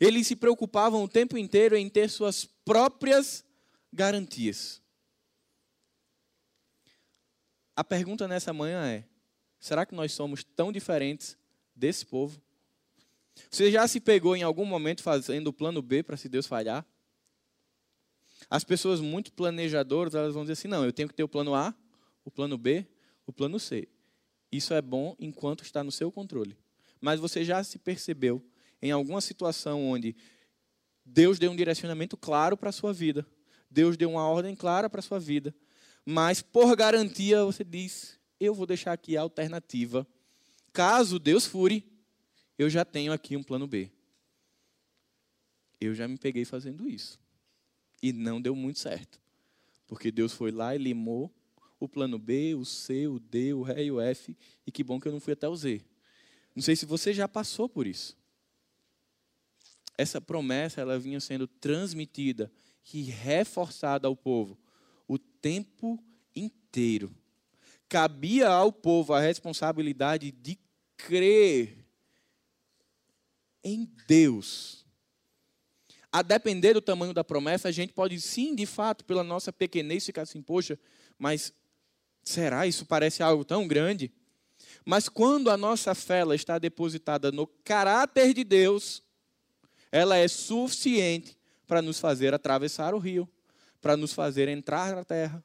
[0.00, 3.44] Eles se preocupavam o tempo inteiro em ter suas próprias
[3.92, 4.82] garantias.
[7.76, 9.04] A pergunta nessa manhã é:
[9.60, 11.36] será que nós somos tão diferentes
[11.76, 12.40] desse povo?
[13.50, 16.86] Você já se pegou em algum momento fazendo o plano B para se Deus falhar?
[18.48, 21.54] As pessoas muito planejadoras, elas vão dizer assim: não, eu tenho que ter o plano
[21.54, 21.74] A,
[22.24, 22.86] o plano B,
[23.26, 23.88] o plano C.
[24.54, 26.56] Isso é bom enquanto está no seu controle.
[27.00, 28.40] Mas você já se percebeu
[28.80, 30.14] em alguma situação onde
[31.04, 33.26] Deus deu um direcionamento claro para a sua vida,
[33.68, 35.52] Deus deu uma ordem clara para a sua vida,
[36.06, 40.06] mas por garantia você diz: eu vou deixar aqui a alternativa.
[40.72, 41.84] Caso Deus fure,
[42.56, 43.90] eu já tenho aqui um plano B.
[45.80, 47.18] Eu já me peguei fazendo isso.
[48.00, 49.20] E não deu muito certo.
[49.88, 51.34] Porque Deus foi lá e limou
[51.78, 54.36] o plano B, o C, o D, o E e o F.
[54.66, 55.82] E que bom que eu não fui até o Z.
[56.54, 58.16] Não sei se você já passou por isso.
[59.96, 62.50] Essa promessa ela vinha sendo transmitida
[62.92, 64.58] e reforçada ao povo
[65.06, 66.02] o tempo
[66.34, 67.14] inteiro.
[67.88, 70.58] Cabia ao povo a responsabilidade de
[70.96, 71.84] crer
[73.62, 74.84] em Deus
[76.14, 80.06] a depender do tamanho da promessa, a gente pode sim, de fato, pela nossa pequenez,
[80.06, 80.78] ficar assim, poxa,
[81.18, 81.52] mas
[82.24, 84.12] será isso parece algo tão grande?
[84.84, 89.02] Mas quando a nossa fé está depositada no caráter de Deus,
[89.90, 93.28] ela é suficiente para nos fazer atravessar o rio,
[93.80, 95.42] para nos fazer entrar na terra.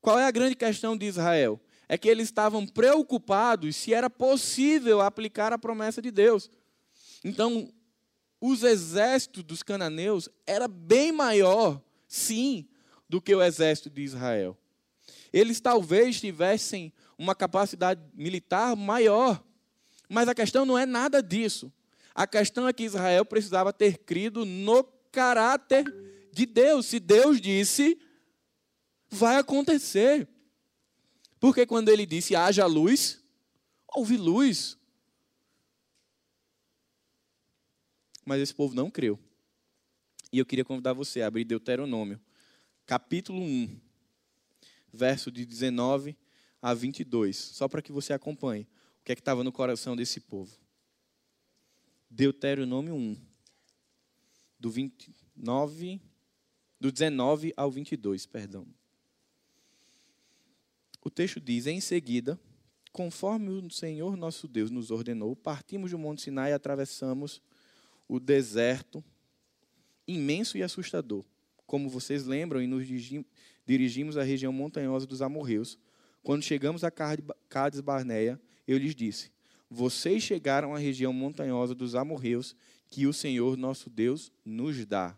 [0.00, 1.60] Qual é a grande questão de Israel?
[1.88, 6.50] É que eles estavam preocupados se era possível aplicar a promessa de Deus.
[7.24, 7.72] Então,
[8.40, 12.68] os exércitos dos cananeus era bem maior, sim,
[13.08, 14.56] do que o exército de Israel.
[15.34, 19.44] Eles talvez tivessem uma capacidade militar maior,
[20.08, 21.72] mas a questão não é nada disso.
[22.14, 25.84] A questão é que Israel precisava ter crido no caráter
[26.32, 26.86] de Deus.
[26.86, 28.00] Se Deus disse,
[29.10, 30.28] vai acontecer.
[31.40, 33.20] Porque quando ele disse haja luz,
[33.88, 34.78] houve luz.
[38.24, 39.18] Mas esse povo não creu.
[40.32, 42.20] E eu queria convidar você a abrir Deuteronômio,
[42.86, 43.80] capítulo 1,
[44.94, 46.16] verso de 19
[46.62, 48.62] a 22, só para que você acompanhe
[49.00, 50.56] o que é que estava no coração desse povo.
[52.08, 53.16] Deuteronômio 1,
[54.58, 56.00] do 29,
[56.80, 58.66] do 19 ao 22, perdão.
[61.04, 62.40] O texto diz: Em seguida,
[62.92, 67.42] conforme o Senhor nosso Deus nos ordenou, partimos do Monte Sinai e atravessamos
[68.08, 69.04] o deserto
[70.06, 71.24] imenso e assustador.
[71.66, 72.86] Como vocês lembram, e nos
[73.66, 75.78] dirigimos à região montanhosa dos amorreus.
[76.22, 79.30] Quando chegamos a Cades Barneia, eu lhes disse:
[79.70, 82.56] Vocês chegaram à região montanhosa dos amorreus
[82.88, 85.16] que o Senhor nosso Deus nos dá.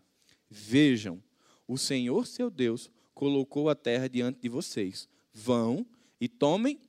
[0.49, 1.21] Vejam,
[1.67, 5.85] o Senhor seu Deus colocou a terra diante de vocês Vão
[6.19, 6.79] e tomem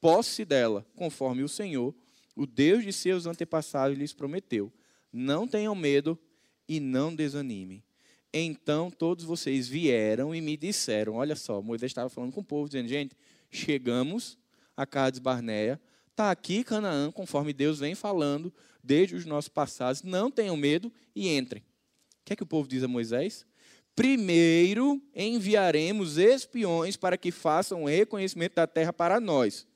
[0.00, 1.94] posse dela, conforme o Senhor,
[2.34, 4.72] o Deus de seus antepassados, lhes prometeu.
[5.12, 6.18] Não tenham medo
[6.66, 7.84] e não desanimem.
[8.32, 12.68] Então todos vocês vieram e me disseram: Olha só, Moisés estava falando com o povo,
[12.68, 13.16] dizendo: Gente,
[13.50, 14.38] chegamos
[14.76, 20.02] a Cades Barneia, está aqui Canaã, conforme Deus vem falando desde os nossos passados.
[20.02, 21.62] Não tenham medo e entrem.
[21.62, 23.46] O que é que o povo diz a Moisés?
[23.94, 29.66] Primeiro enviaremos espiões para que façam reconhecimento da terra para nós.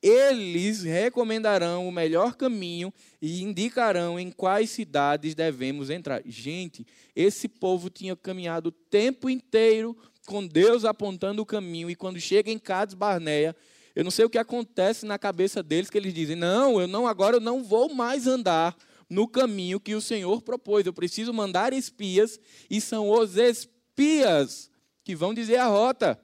[0.00, 6.22] Eles recomendarão o melhor caminho e indicarão em quais cidades devemos entrar.
[6.24, 12.20] Gente, esse povo tinha caminhado o tempo inteiro com Deus apontando o caminho, e quando
[12.20, 13.56] chega em Cades Barneia,
[13.96, 17.06] eu não sei o que acontece na cabeça deles, que eles dizem: Não, eu não,
[17.06, 18.76] agora eu não vou mais andar
[19.08, 20.86] no caminho que o Senhor propôs.
[20.86, 22.38] Eu preciso mandar espias,
[22.70, 24.70] e são os espias
[25.02, 26.20] que vão dizer a rota.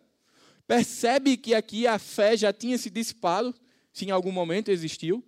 [0.67, 3.55] Percebe que aqui a fé já tinha se dissipado,
[3.95, 5.25] se em algum momento existiu.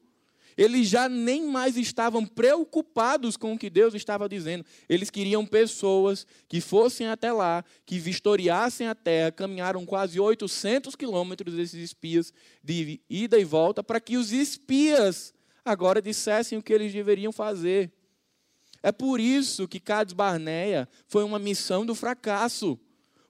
[0.57, 4.65] Eles já nem mais estavam preocupados com o que Deus estava dizendo.
[4.89, 9.31] Eles queriam pessoas que fossem até lá, que vistoriassem a terra.
[9.31, 12.33] Caminharam quase 800 quilômetros desses espias
[12.65, 17.93] de ida e volta para que os espias agora dissessem o que eles deveriam fazer.
[18.83, 22.79] É por isso que Cades Barneia foi uma missão do fracasso,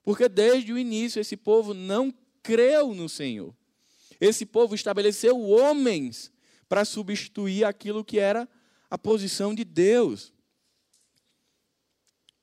[0.01, 3.56] porque desde o início esse povo não creu no Senhor.
[4.19, 6.31] Esse povo estabeleceu homens
[6.67, 8.47] para substituir aquilo que era
[8.89, 10.33] a posição de Deus.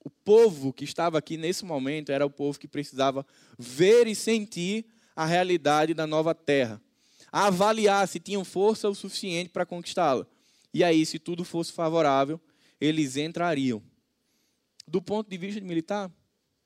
[0.05, 3.27] O povo que estava aqui nesse momento era o povo que precisava
[3.59, 6.81] ver e sentir a realidade da nova terra
[7.37, 10.25] avaliar se tinham força o suficiente para conquistá-la.
[10.73, 12.41] E aí, se tudo fosse favorável,
[12.81, 13.83] eles entrariam.
[14.87, 16.13] Do ponto de vista militar,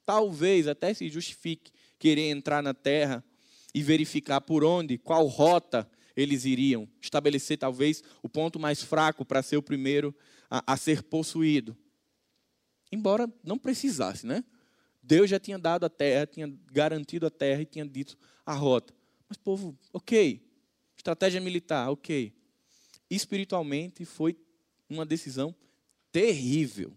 [0.05, 3.25] talvez até se justifique querer entrar na terra
[3.74, 9.42] e verificar por onde, qual rota eles iriam, estabelecer talvez o ponto mais fraco para
[9.42, 10.14] ser o primeiro
[10.50, 11.76] a, a ser possuído.
[12.90, 14.42] Embora não precisasse, né?
[15.02, 18.94] Deus já tinha dado a terra, tinha garantido a terra e tinha dito a rota.
[19.28, 20.48] Mas, povo, ok,
[20.98, 22.35] Estratégia militar, ok.
[23.09, 24.37] Espiritualmente foi
[24.90, 25.54] uma decisão
[26.11, 26.92] terrível.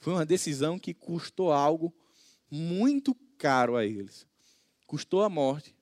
[0.00, 1.94] Foi uma decisão que custou algo
[2.50, 4.26] muito caro a eles.
[4.84, 5.73] Custou a morte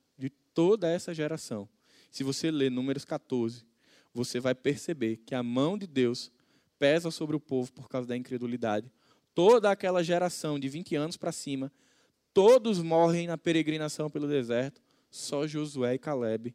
[0.55, 1.69] toda essa geração.
[2.11, 3.65] Se você ler Números 14,
[4.12, 6.31] você vai perceber que a mão de Deus
[6.79, 8.93] pesa sobre o povo por causa da incredulidade.
[9.35, 11.73] Toda aquela geração de 20 anos para cima,
[12.35, 16.55] todos morrem na peregrinação pelo deserto, só Josué e Caleb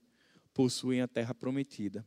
[0.53, 2.05] possuem a terra prometida.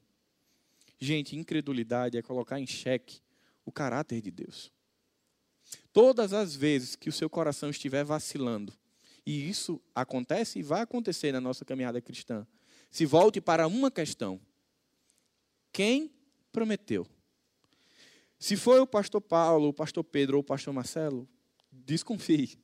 [0.99, 3.21] Gente, incredulidade é colocar em xeque
[3.65, 4.71] o caráter de Deus.
[5.93, 8.73] Todas as vezes que o seu coração estiver vacilando,
[9.27, 12.47] e isso acontece e vai acontecer na nossa caminhada cristã,
[12.91, 14.41] se volte para uma questão:
[15.73, 16.13] quem
[16.53, 17.07] prometeu?
[18.39, 21.29] Se foi o pastor Paulo, o pastor Pedro ou o pastor Marcelo,
[21.71, 22.59] desconfie.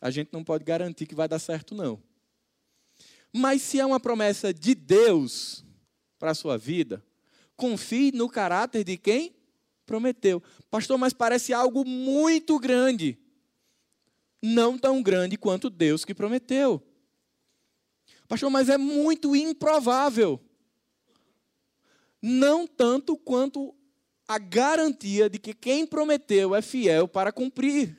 [0.00, 2.02] A gente não pode garantir que vai dar certo, não.
[3.32, 5.64] Mas se é uma promessa de Deus
[6.18, 7.04] para a sua vida,
[7.56, 9.34] confie no caráter de quem
[9.84, 10.42] prometeu.
[10.70, 13.18] Pastor, mas parece algo muito grande.
[14.46, 16.86] Não tão grande quanto Deus que prometeu.
[18.28, 20.38] Pastor, mas é muito improvável.
[22.20, 23.74] Não tanto quanto
[24.28, 27.96] a garantia de que quem prometeu é fiel para cumprir.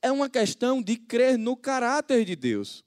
[0.00, 2.84] É uma questão de crer no caráter de Deus.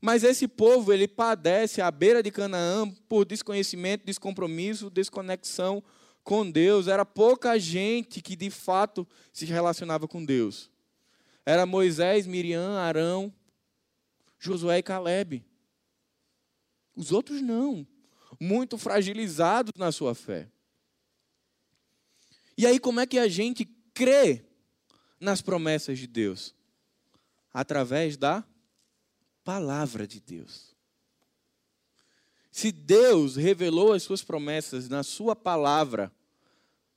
[0.00, 5.82] Mas esse povo, ele padece à beira de Canaã por desconhecimento, descompromisso, desconexão
[6.24, 6.88] com Deus.
[6.88, 10.70] Era pouca gente que de fato se relacionava com Deus.
[11.46, 13.32] Era Moisés, Miriam, Arão,
[14.38, 15.44] Josué e Caleb.
[16.96, 17.86] Os outros não.
[18.40, 20.48] Muito fragilizados na sua fé.
[22.56, 24.44] E aí, como é que a gente crê
[25.20, 26.54] nas promessas de Deus?
[27.52, 28.44] Através da
[29.44, 30.73] palavra de Deus.
[32.54, 36.12] Se Deus revelou as suas promessas na sua palavra,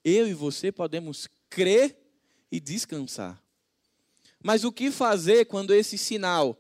[0.06, 1.98] eu e você podemos crer
[2.52, 3.42] e descansar.
[4.40, 6.56] Mas o que fazer quando esse sinal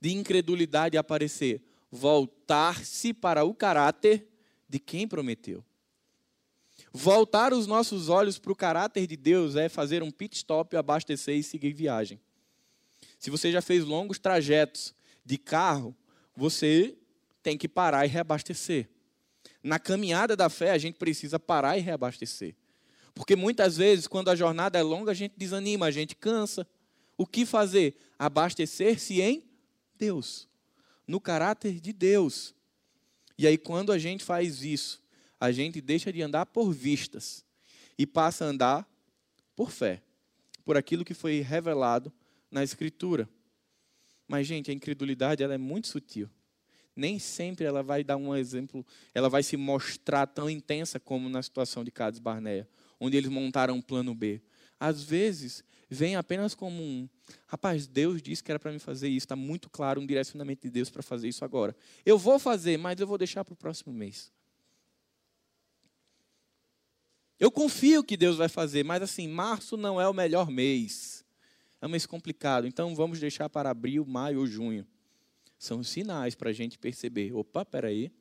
[0.00, 1.62] de incredulidade aparecer?
[1.88, 4.26] Voltar-se para o caráter
[4.68, 5.64] de quem prometeu.
[6.92, 11.36] Voltar os nossos olhos para o caráter de Deus é fazer um pit stop, abastecer
[11.36, 12.20] e seguir viagem.
[13.20, 14.92] Se você já fez longos trajetos
[15.24, 15.94] de carro,
[16.34, 16.98] você
[17.46, 18.88] tem que parar e reabastecer.
[19.62, 22.56] Na caminhada da fé, a gente precisa parar e reabastecer.
[23.14, 26.66] Porque muitas vezes, quando a jornada é longa, a gente desanima, a gente cansa.
[27.16, 27.96] O que fazer?
[28.18, 29.44] Abastecer-se em
[29.96, 30.48] Deus,
[31.06, 32.52] no caráter de Deus.
[33.38, 35.00] E aí, quando a gente faz isso,
[35.38, 37.44] a gente deixa de andar por vistas
[37.96, 38.90] e passa a andar
[39.54, 40.02] por fé,
[40.64, 42.12] por aquilo que foi revelado
[42.50, 43.28] na Escritura.
[44.26, 46.28] Mas, gente, a incredulidade ela é muito sutil.
[46.96, 51.42] Nem sempre ela vai dar um exemplo, ela vai se mostrar tão intensa como na
[51.42, 52.66] situação de Cades Barneia,
[52.98, 54.40] onde eles montaram um plano B.
[54.80, 57.08] Às vezes, vem apenas como um,
[57.46, 60.70] rapaz, Deus disse que era para mim fazer isso, está muito claro um direcionamento de
[60.70, 61.76] Deus para fazer isso agora.
[62.04, 64.32] Eu vou fazer, mas eu vou deixar para o próximo mês.
[67.38, 71.24] Eu confio que Deus vai fazer, mas assim, março não é o melhor mês.
[71.80, 74.86] É um mês complicado, então vamos deixar para abril, maio ou junho.
[75.58, 77.32] São sinais para a gente perceber.
[77.32, 78.12] Opa, peraí.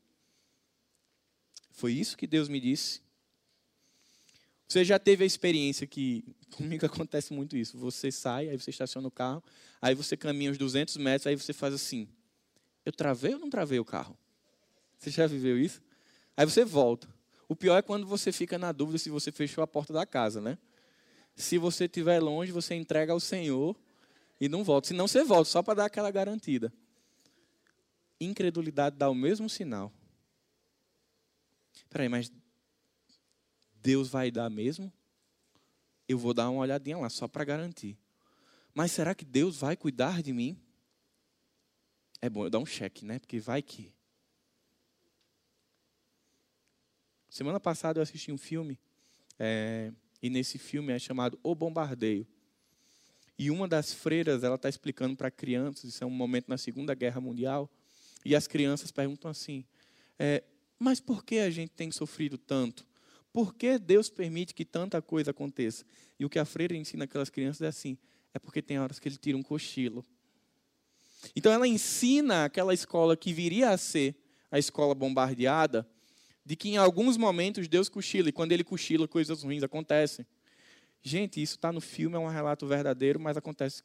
[1.71, 3.01] Foi isso que Deus me disse.
[4.67, 6.23] Você já teve a experiência que,
[6.55, 7.77] comigo acontece muito isso.
[7.77, 9.43] Você sai, aí você estaciona o carro,
[9.81, 12.07] aí você caminha uns 200 metros, aí você faz assim:
[12.85, 14.17] eu travei ou não travei o carro?
[14.97, 15.81] Você já viveu isso?
[16.35, 17.07] Aí você volta.
[17.47, 20.41] O pior é quando você fica na dúvida se você fechou a porta da casa,
[20.41, 20.57] né?
[21.35, 23.75] Se você estiver longe, você entrega ao Senhor
[24.39, 24.87] e não volta.
[24.87, 26.73] Se não, você volta, só para dar aquela garantida.
[28.19, 29.91] Incredulidade dá o mesmo sinal.
[31.89, 32.31] Peraí, mas
[33.81, 34.91] Deus vai dar mesmo?
[36.07, 37.97] Eu vou dar uma olhadinha lá, só para garantir.
[38.73, 40.59] Mas será que Deus vai cuidar de mim?
[42.21, 43.19] É bom eu dar um cheque, né?
[43.19, 43.93] Porque vai que.
[47.29, 48.79] Semana passada eu assisti um filme,
[49.37, 52.25] é, e nesse filme é chamado O Bombardeio.
[53.37, 56.95] E uma das freiras, ela está explicando para crianças, isso é um momento na Segunda
[56.95, 57.69] Guerra Mundial,
[58.25, 59.63] e as crianças perguntam assim:
[60.17, 60.43] é,
[60.79, 62.85] mas por que a gente tem sofrido tanto?
[63.31, 65.85] Por que Deus permite que tanta coisa aconteça?
[66.19, 67.97] E o que a freira ensina aquelas crianças é assim:
[68.33, 70.03] é porque tem horas que ele tira um cochilo.
[71.35, 74.15] Então ela ensina aquela escola que viria a ser
[74.51, 75.87] a escola bombardeada,
[76.45, 80.25] de que em alguns momentos Deus cochila, e quando ele cochila, coisas ruins acontecem.
[81.01, 83.83] Gente, isso está no filme, é um relato verdadeiro, mas acontece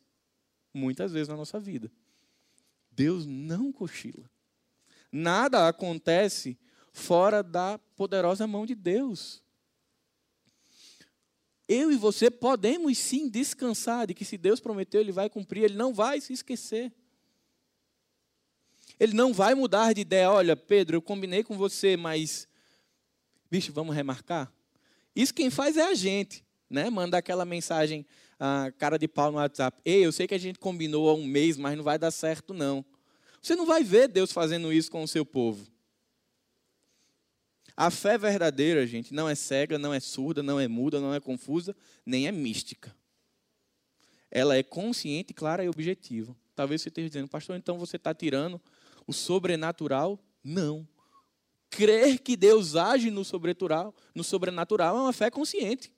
[0.72, 1.90] muitas vezes na nossa vida.
[2.90, 4.30] Deus não cochila.
[5.12, 6.58] Nada acontece
[6.92, 9.42] fora da poderosa mão de Deus.
[11.68, 15.74] Eu e você podemos sim descansar de que se Deus prometeu, Ele vai cumprir, Ele
[15.74, 16.92] não vai se esquecer.
[18.98, 20.30] Ele não vai mudar de ideia.
[20.30, 22.48] Olha, Pedro, eu combinei com você, mas,
[23.50, 24.52] bicho, vamos remarcar?
[25.14, 26.90] Isso quem faz é a gente, né?
[26.90, 28.04] Manda aquela mensagem,
[28.40, 29.80] a cara de pau no WhatsApp.
[29.84, 32.54] Ei, eu sei que a gente combinou há um mês, mas não vai dar certo,
[32.54, 32.82] não.
[33.42, 35.66] Você não vai ver Deus fazendo isso com o seu povo.
[37.76, 41.20] A fé verdadeira, gente, não é cega, não é surda, não é muda, não é
[41.20, 42.94] confusa, nem é mística.
[44.30, 46.34] Ela é consciente, clara e objetiva.
[46.54, 48.60] Talvez você esteja dizendo, pastor, então você está tirando
[49.06, 50.18] o sobrenatural?
[50.42, 50.86] Não.
[51.68, 55.92] Crer que Deus age no sobrenatural, no sobrenatural é uma fé consciente.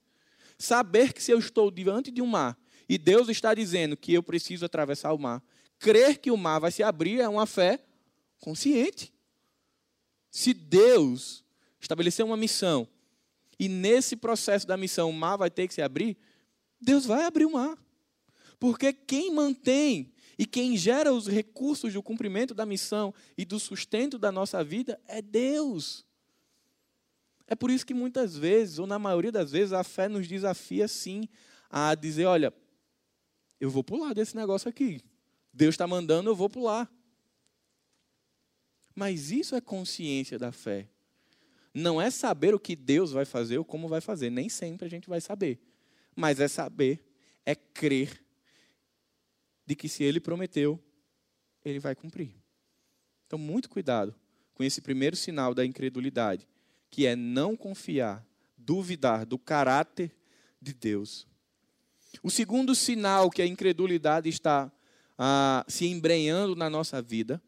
[0.58, 4.22] Saber que se eu estou diante de um mar e Deus está dizendo que eu
[4.22, 5.42] preciso atravessar o mar,
[5.78, 7.82] crer que o mar vai se abrir é uma fé
[8.38, 9.12] consciente.
[10.30, 11.44] Se Deus
[11.80, 12.88] estabelecer uma missão,
[13.58, 16.16] e nesse processo da missão o mar vai ter que se abrir,
[16.80, 17.76] Deus vai abrir o mar.
[18.58, 24.18] Porque quem mantém E quem gera os recursos do cumprimento da missão e do sustento
[24.18, 26.04] da nossa vida é Deus.
[27.52, 30.88] É por isso que muitas vezes, ou na maioria das vezes, a fé nos desafia
[30.88, 31.28] sim
[31.68, 32.50] a dizer: olha,
[33.60, 35.02] eu vou pular desse negócio aqui.
[35.52, 36.90] Deus está mandando, eu vou pular.
[38.94, 40.88] Mas isso é consciência da fé.
[41.74, 44.30] Não é saber o que Deus vai fazer ou como vai fazer.
[44.30, 45.60] Nem sempre a gente vai saber.
[46.16, 47.04] Mas é saber,
[47.44, 48.18] é crer
[49.66, 50.82] de que se Ele prometeu,
[51.62, 52.34] Ele vai cumprir.
[53.26, 54.14] Então, muito cuidado
[54.54, 56.48] com esse primeiro sinal da incredulidade,
[56.92, 58.24] que é não confiar,
[58.56, 60.14] duvidar do caráter
[60.60, 61.26] de Deus.
[62.22, 64.70] O segundo sinal que a incredulidade está
[65.18, 67.42] ah, se embrenhando na nossa vida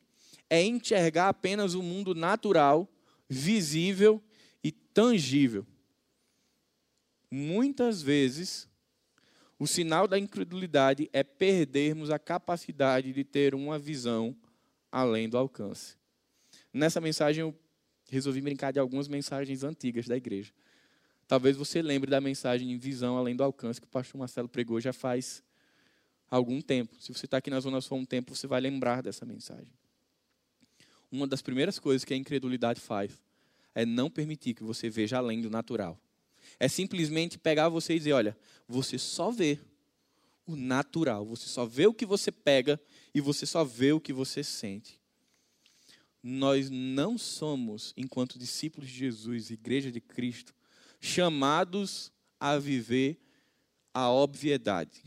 [0.48, 2.90] é enxergar apenas o mundo natural,
[3.28, 4.22] visível
[4.62, 5.66] e tangível.
[7.30, 8.66] Muitas vezes,
[9.58, 14.34] o sinal da incredulidade é perdermos a capacidade de ter uma visão
[14.90, 15.96] além do alcance.
[16.72, 17.54] Nessa mensagem, eu
[18.10, 20.52] resolvi brincar de algumas mensagens antigas da igreja.
[21.26, 24.92] Talvez você lembre da mensagem Visão Além do Alcance que o pastor Marcelo pregou já
[24.92, 25.42] faz
[26.30, 26.94] algum tempo.
[27.00, 29.72] Se você está aqui na Zona Sul há um tempo, você vai lembrar dessa mensagem.
[31.10, 33.22] Uma das primeiras coisas que a incredulidade faz
[33.74, 35.98] é não permitir que você veja além do natural.
[36.58, 38.36] É simplesmente pegar você e dizer: olha,
[38.68, 39.58] você só vê
[40.46, 42.80] o natural, você só vê o que você pega
[43.14, 45.00] e você só vê o que você sente.
[46.26, 50.54] Nós não somos, enquanto discípulos de Jesus, igreja de Cristo,
[50.98, 52.10] chamados
[52.40, 53.20] a viver
[53.92, 55.02] a obviedade.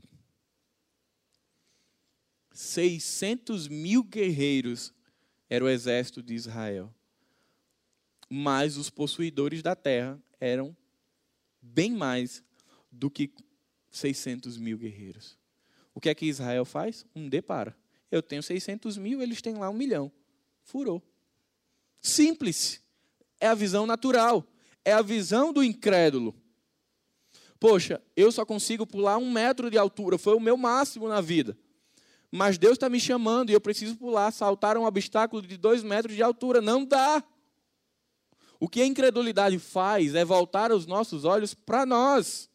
[2.53, 4.93] 600 mil guerreiros
[5.49, 6.93] era o exército de Israel.
[8.30, 10.78] Mas os possuidores da terra eram
[11.59, 12.43] bem mais
[12.91, 13.34] do que
[13.89, 15.36] 600 mil guerreiros.
[15.95, 17.07] O que é que Israel faz?
[17.15, 17.76] Um depara.
[18.11, 20.11] Eu tenho 600 mil, eles têm lá um milhão.
[20.61, 21.01] Furou.
[22.02, 22.82] Simples.
[23.39, 24.45] É a visão natural.
[24.84, 26.36] É a visão do incrédulo.
[27.60, 30.18] Poxa, eu só consigo pular um metro de altura.
[30.18, 31.58] Foi o meu máximo na vida.
[32.32, 36.16] Mas Deus está me chamando e eu preciso pular, saltar um obstáculo de dois metros
[36.16, 36.62] de altura.
[36.62, 37.24] Não dá.
[38.60, 42.50] O que a incredulidade faz é voltar os nossos olhos para nós.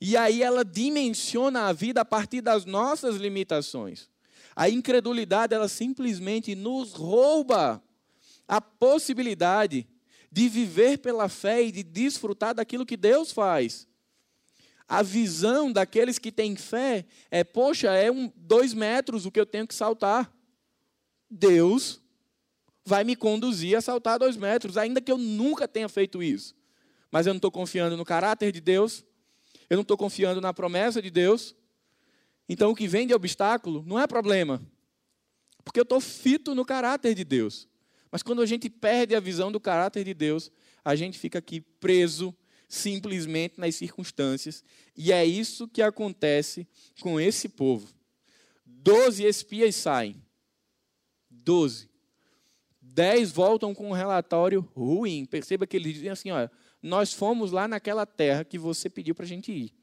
[0.00, 4.08] E aí ela dimensiona a vida a partir das nossas limitações.
[4.54, 7.82] A incredulidade, ela simplesmente nos rouba
[8.46, 9.86] a possibilidade
[10.30, 13.86] de viver pela fé e de desfrutar daquilo que Deus faz.
[14.88, 19.46] A visão daqueles que têm fé é, poxa, é um, dois metros o que eu
[19.46, 20.32] tenho que saltar.
[21.30, 22.02] Deus
[22.84, 26.54] vai me conduzir a saltar dois metros, ainda que eu nunca tenha feito isso.
[27.10, 29.04] Mas eu não estou confiando no caráter de Deus,
[29.70, 31.54] eu não estou confiando na promessa de Deus.
[32.48, 34.60] Então o que vem de obstáculo não é problema,
[35.64, 37.66] porque eu estou fito no caráter de Deus.
[38.14, 40.48] Mas quando a gente perde a visão do caráter de Deus,
[40.84, 42.32] a gente fica aqui preso
[42.68, 44.62] simplesmente nas circunstâncias.
[44.96, 46.64] E é isso que acontece
[47.00, 47.92] com esse povo.
[48.64, 50.22] Doze espias saem.
[51.28, 51.90] Doze.
[52.80, 55.26] Dez voltam com um relatório ruim.
[55.26, 59.24] Perceba que eles dizem assim: olha, nós fomos lá naquela terra que você pediu para
[59.24, 59.74] a gente ir.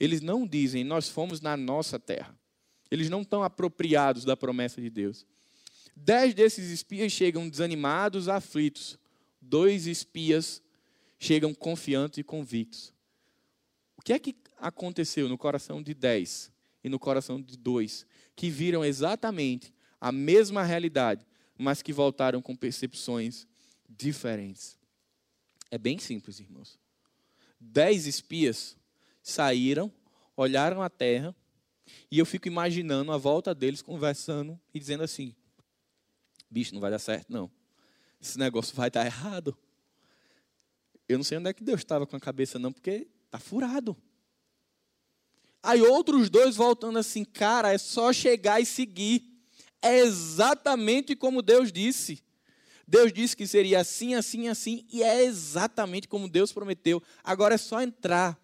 [0.00, 2.36] Eles não dizem, nós fomos na nossa terra.
[2.90, 5.24] Eles não estão apropriados da promessa de Deus.
[6.00, 8.98] Dez desses espias chegam desanimados, aflitos.
[9.40, 10.62] Dois espias
[11.18, 12.92] chegam confiantes e convictos.
[13.96, 16.52] O que é que aconteceu no coração de dez
[16.84, 21.26] e no coração de dois, que viram exatamente a mesma realidade,
[21.58, 23.46] mas que voltaram com percepções
[23.88, 24.78] diferentes?
[25.70, 26.78] É bem simples, irmãos.
[27.60, 28.76] Dez espias
[29.20, 29.92] saíram,
[30.36, 31.34] olharam a terra,
[32.10, 35.34] e eu fico imaginando a volta deles conversando e dizendo assim:
[36.50, 37.50] bicho, não vai dar certo, não.
[38.20, 39.56] Esse negócio vai dar errado.
[41.08, 43.96] Eu não sei onde é que Deus estava com a cabeça, não, porque está furado.
[45.62, 49.24] Aí outros dois voltando assim, cara, é só chegar e seguir.
[49.80, 52.22] É exatamente como Deus disse.
[52.86, 57.02] Deus disse que seria assim, assim, assim, e é exatamente como Deus prometeu.
[57.22, 58.38] Agora é só entrar.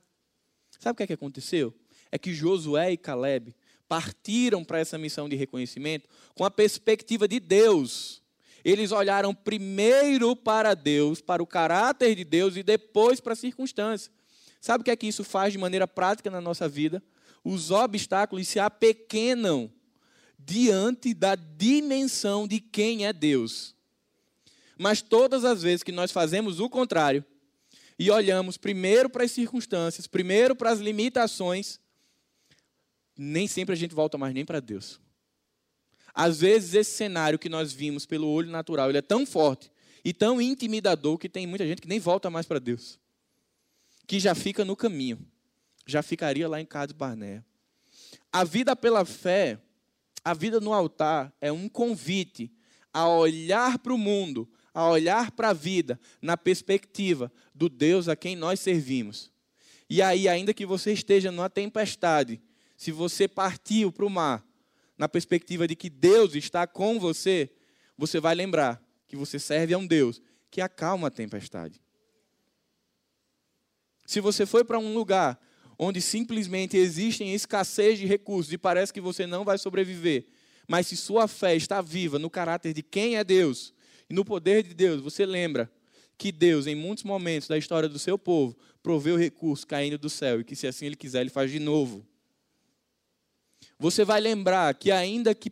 [0.79, 1.75] Sabe o que, é que aconteceu?
[2.13, 3.55] É que Josué e Caleb
[3.89, 8.24] partiram para essa missão de reconhecimento com a perspectiva de Deus
[8.64, 14.11] eles olharam primeiro para Deus, para o caráter de Deus e depois para a circunstância.
[14.59, 17.03] Sabe o que é que isso faz de maneira prática na nossa vida?
[17.45, 19.70] Os obstáculos se apequenam
[20.39, 23.74] diante da dimensão de quem é Deus.
[24.78, 27.22] Mas todas as vezes que nós fazemos o contrário
[27.99, 31.78] e olhamos primeiro para as circunstâncias, primeiro para as limitações,
[33.17, 35.01] nem sempre a gente volta mais nem para Deus.
[36.15, 39.71] Às vezes esse cenário que nós vimos pelo olho natural, ele é tão forte
[40.05, 43.01] e tão intimidador que tem muita gente que nem volta mais para Deus.
[44.07, 45.19] Que já fica no caminho.
[45.87, 47.45] Já ficaria lá em Cades Barnea.
[48.33, 49.59] A vida pela fé,
[50.25, 52.51] a vida no altar é um convite
[52.93, 58.15] a olhar para o mundo, a olhar para a vida na perspectiva do Deus a
[58.15, 59.33] quem nós servimos.
[59.91, 62.41] E aí, ainda que você esteja numa tempestade,
[62.85, 64.47] se você partiu para o mar,
[64.99, 67.51] na perspectiva de que Deus está com você,
[67.97, 68.78] você vai lembrar
[69.09, 70.20] que você serve a um Deus
[70.51, 71.80] que acalma a tempestade.
[74.05, 75.41] Se você foi para um lugar
[75.78, 80.26] onde simplesmente existem escassez de recursos e parece que você não vai sobreviver,
[80.68, 83.72] mas se sua fé está viva no caráter de quem é Deus
[84.11, 85.72] e no poder de Deus, você lembra
[86.18, 90.43] que Deus, em muitos momentos da história do seu povo, proveu recursos caindo do céu
[90.43, 92.07] e que, se assim Ele quiser, Ele faz de novo.
[93.79, 95.51] Você vai lembrar que, ainda que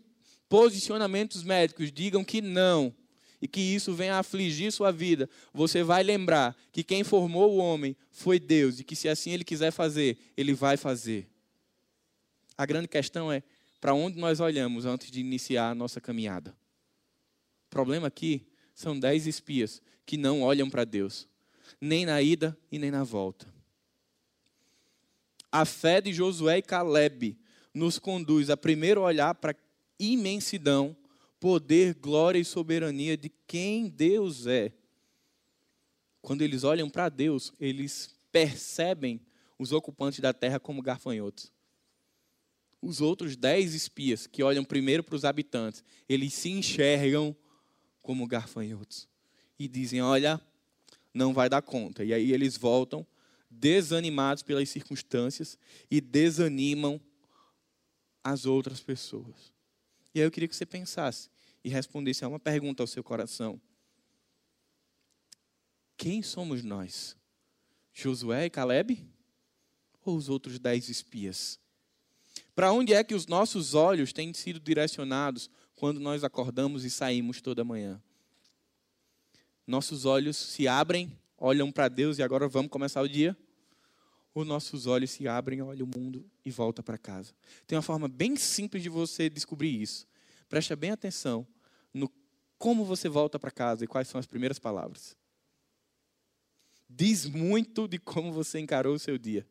[0.49, 2.95] posicionamentos médicos digam que não,
[3.43, 7.57] e que isso venha a afligir sua vida, você vai lembrar que quem formou o
[7.57, 11.29] homem foi Deus e que se assim ele quiser fazer, ele vai fazer.
[12.57, 13.43] A grande questão é
[13.81, 16.57] para onde nós olhamos antes de iniciar a nossa caminhada.
[17.67, 18.47] O problema aqui
[18.77, 21.27] são dez espias que não olham para Deus,
[21.81, 23.53] nem na ida e nem na volta.
[25.51, 27.37] A fé de Josué e Caleb
[27.75, 29.57] nos conduz a primeiro olhar para a
[29.99, 30.97] imensidão
[31.41, 34.73] poder, glória e soberania de quem Deus é.
[36.21, 39.21] Quando eles olham para Deus, eles percebem
[39.59, 41.53] os ocupantes da terra como gafanhotos.
[42.81, 47.35] Os outros dez espias que olham primeiro para os habitantes, eles se enxergam
[48.01, 49.09] como gafanhotos
[49.59, 50.41] e dizem: Olha,
[51.13, 52.05] não vai dar conta.
[52.05, 53.07] E aí eles voltam
[53.51, 55.59] desanimados pelas circunstâncias
[55.91, 57.01] e desanimam
[58.23, 59.53] as outras pessoas.
[60.15, 61.31] E aí eu queria que você pensasse:
[61.65, 63.61] e respondesse a uma pergunta ao seu coração:
[65.97, 67.17] Quem somos nós?
[67.93, 69.07] Josué e Caleb?
[70.05, 71.61] Ou os outros dez espias?
[72.55, 77.41] Para onde é que os nossos olhos têm sido direcionados quando nós acordamos e saímos
[77.41, 78.03] toda manhã?
[79.67, 83.37] Nossos olhos se abrem, olham para Deus e agora vamos começar o dia?
[84.35, 87.35] Ou nossos olhos se abrem, olham o mundo e volta para casa?
[87.67, 90.07] Tem uma forma bem simples de você descobrir isso.
[90.49, 91.47] Preste bem atenção
[91.93, 92.11] no
[92.59, 95.17] como você volta para casa e quais são as primeiras palavras.
[96.89, 99.47] Diz muito de como você encarou o seu dia.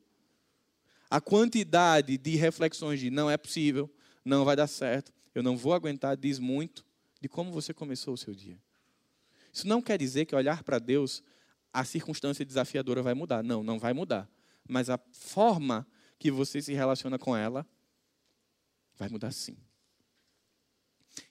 [1.09, 3.89] A quantidade de reflexões de não é possível,
[4.23, 6.85] não vai dar certo, eu não vou aguentar, diz muito
[7.19, 8.57] de como você começou o seu dia.
[9.51, 11.21] Isso não quer dizer que olhar para Deus,
[11.73, 13.43] a circunstância desafiadora vai mudar.
[13.43, 14.29] Não, não vai mudar.
[14.67, 15.87] Mas a forma
[16.17, 17.67] que você se relaciona com ela
[18.95, 19.57] vai mudar sim.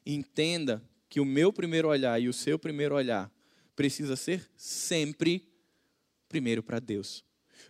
[0.05, 3.31] Entenda que o meu primeiro olhar e o seu primeiro olhar
[3.75, 5.49] precisa ser sempre
[6.29, 7.25] primeiro para Deus.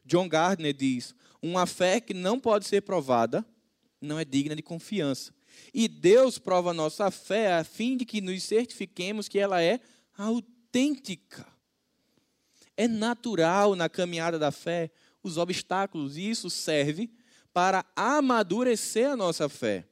[0.04, 3.44] John Gardner diz: uma fé que não pode ser provada
[4.00, 5.34] não é digna de confiança.
[5.74, 9.80] E Deus prova nossa fé a fim de que nos certifiquemos que ela é
[10.16, 11.46] autêntica.
[12.76, 14.90] É natural na caminhada da fé
[15.22, 17.10] os obstáculos, e isso serve
[17.52, 19.86] para amadurecer a nossa fé.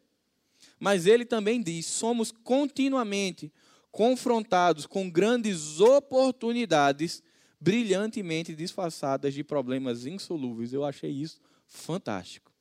[0.78, 3.52] Mas ele também diz: somos continuamente
[3.90, 7.22] confrontados com grandes oportunidades
[7.60, 10.72] brilhantemente disfarçadas de problemas insolúveis.
[10.72, 12.52] Eu achei isso fantástico.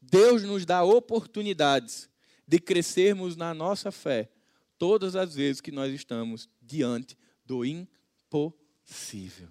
[0.00, 2.08] Deus nos dá oportunidades
[2.46, 4.30] de crescermos na nossa fé
[4.78, 9.48] todas as vezes que nós estamos diante do impossível.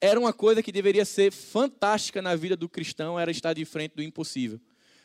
[0.00, 3.96] Era uma coisa que deveria ser fantástica na vida do cristão, era estar de frente
[3.96, 4.60] do impossível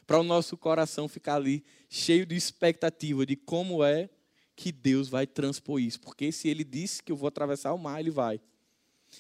[0.06, 4.10] para o nosso coração ficar ali cheio de expectativa de como é
[4.56, 6.00] que Deus vai transpor isso.
[6.00, 8.40] Porque se ele disse que eu vou atravessar o mar, ele vai.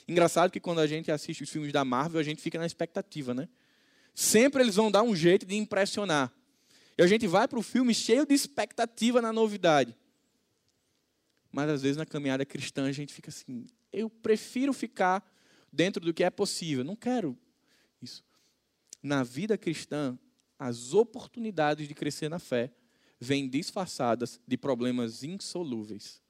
[0.07, 3.33] Engraçado que quando a gente assiste os filmes da Marvel, a gente fica na expectativa,
[3.33, 3.47] né?
[4.13, 6.31] Sempre eles vão dar um jeito de impressionar.
[6.97, 9.95] E a gente vai para o filme cheio de expectativa na novidade.
[11.51, 15.23] Mas às vezes na caminhada cristã a gente fica assim: eu prefiro ficar
[15.73, 16.83] dentro do que é possível.
[16.83, 17.35] Não quero
[17.99, 18.23] isso.
[19.01, 20.17] Na vida cristã,
[20.57, 22.71] as oportunidades de crescer na fé
[23.19, 26.21] vêm disfarçadas de problemas insolúveis.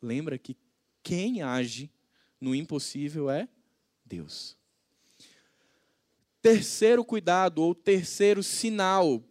[0.00, 0.56] Lembra que
[1.02, 1.90] quem age
[2.40, 3.48] no impossível é
[4.04, 4.56] Deus.
[6.40, 9.22] Terceiro cuidado, ou terceiro sinal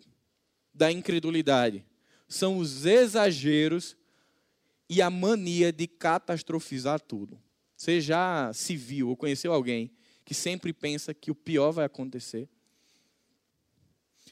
[0.74, 1.86] da incredulidade,
[2.28, 3.96] são os exageros
[4.90, 7.40] e a mania de catastrofizar tudo.
[7.84, 9.92] Você já se viu ou conheceu alguém
[10.24, 12.48] que sempre pensa que o pior vai acontecer?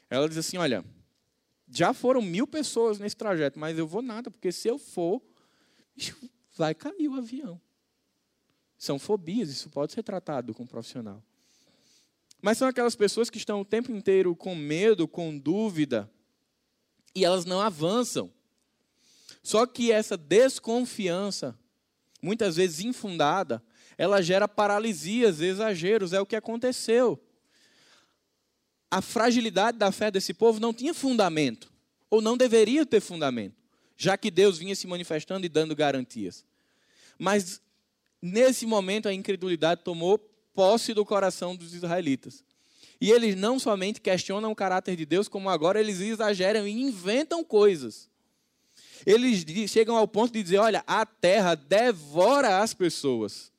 [0.10, 0.86] Ela diz assim: Olha,
[1.70, 5.22] já foram mil pessoas nesse trajeto, mas eu vou nada, porque se eu for,
[6.56, 7.60] vai cair o avião.
[8.78, 11.22] São fobias, isso pode ser tratado com um profissional.
[12.42, 16.10] Mas são aquelas pessoas que estão o tempo inteiro com medo, com dúvida,
[17.14, 18.32] e elas não avançam.
[19.44, 21.60] Só que essa desconfiança,
[22.22, 23.64] muitas vezes infundada,
[23.98, 27.22] ela gera paralisias, exageros, é o que aconteceu.
[28.90, 31.72] A fragilidade da fé desse povo não tinha fundamento,
[32.10, 33.56] ou não deveria ter fundamento,
[33.96, 36.46] já que Deus vinha se manifestando e dando garantias.
[37.18, 37.62] Mas
[38.22, 40.18] nesse momento a incredulidade tomou
[40.54, 42.44] posse do coração dos israelitas.
[43.00, 47.44] E eles não somente questionam o caráter de Deus, como agora eles exageram e inventam
[47.44, 48.11] coisas.
[49.06, 53.52] Eles chegam ao ponto de dizer: olha, a terra devora as pessoas.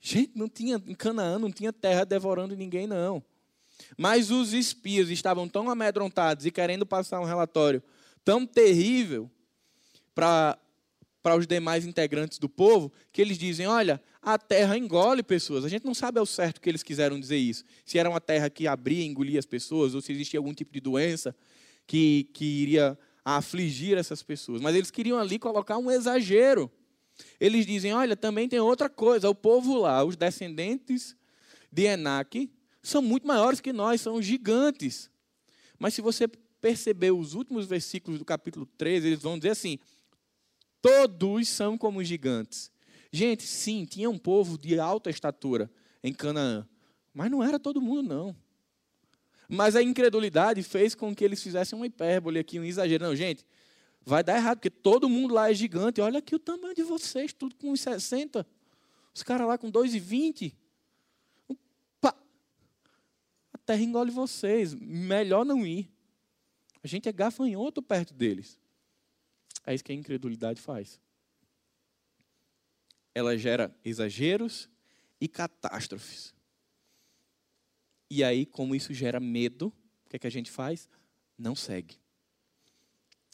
[0.00, 3.22] Gente, não tinha em Canaã, não tinha terra devorando ninguém, não.
[3.96, 7.82] Mas os espias estavam tão amedrontados e querendo passar um relatório
[8.24, 9.30] tão terrível
[10.14, 10.58] para
[11.22, 15.64] para os demais integrantes do povo, que eles dizem: olha, a terra engole pessoas.
[15.64, 17.64] A gente não sabe ao certo que eles quiseram dizer isso.
[17.84, 20.72] Se era uma terra que abria e engolia as pessoas, ou se existia algum tipo
[20.72, 21.34] de doença
[21.86, 24.60] que, que iria afligir essas pessoas.
[24.60, 26.70] Mas eles queriam ali colocar um exagero.
[27.38, 29.28] Eles dizem: olha, também tem outra coisa.
[29.28, 31.16] O povo lá, os descendentes
[31.70, 32.50] de Enac,
[32.82, 35.10] são muito maiores que nós, são gigantes.
[35.78, 36.28] Mas se você
[36.60, 39.78] perceber os últimos versículos do capítulo 13, eles vão dizer assim:
[40.80, 42.70] Todos são como gigantes.
[43.12, 45.70] Gente, sim, tinha um povo de alta estatura
[46.02, 46.66] em Canaã,
[47.12, 48.36] mas não era todo mundo, não.
[49.52, 53.04] Mas a incredulidade fez com que eles fizessem uma hipérbole aqui, um exagero.
[53.04, 53.44] Não, gente,
[54.00, 56.00] vai dar errado, porque todo mundo lá é gigante.
[56.00, 58.46] Olha aqui o tamanho de vocês, tudo com 1,60.
[59.12, 60.54] Os caras lá com 2,20.
[63.52, 64.72] A terra engole vocês.
[64.72, 65.90] Melhor não ir.
[66.82, 68.56] A gente é gafanhoto perto deles.
[69.66, 71.00] É isso que a incredulidade faz.
[73.12, 74.68] Ela gera exageros
[75.20, 76.32] e catástrofes.
[78.10, 79.72] E aí, como isso gera medo,
[80.04, 80.88] o que, é que a gente faz?
[81.38, 81.96] Não segue.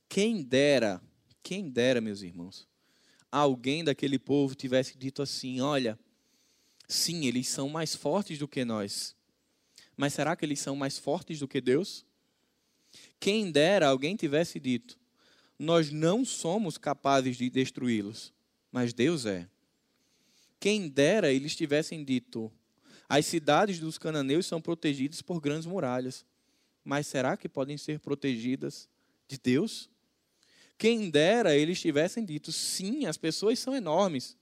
[0.07, 1.03] Quem dera,
[1.43, 2.69] quem dera, meus irmãos,
[3.33, 5.99] alguém daquele povo tivesse dito assim: olha,
[6.87, 9.17] sim, eles são mais fortes do que nós,
[9.97, 12.05] mas será que eles são mais fortes do que Deus?
[13.19, 14.99] Quem dera alguém tivesse dito:
[15.59, 18.33] nós não somos capazes de destruí-los,
[18.71, 19.49] mas Deus é.
[20.61, 22.53] Quem dera eles tivessem dito:
[23.09, 26.25] as cidades dos cananeus são protegidas por grandes muralhas,
[26.85, 28.89] mas será que podem ser protegidas
[29.29, 29.89] de Deus?
[30.79, 34.37] Quem dera eles tivessem dito: sim, as pessoas são enormes,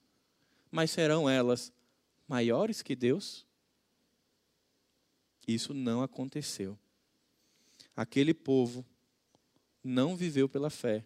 [0.71, 1.73] mas serão elas
[2.27, 3.47] maiores que Deus?
[5.47, 6.79] Isso não aconteceu.
[7.95, 8.85] Aquele povo
[9.83, 11.05] não viveu pela fé.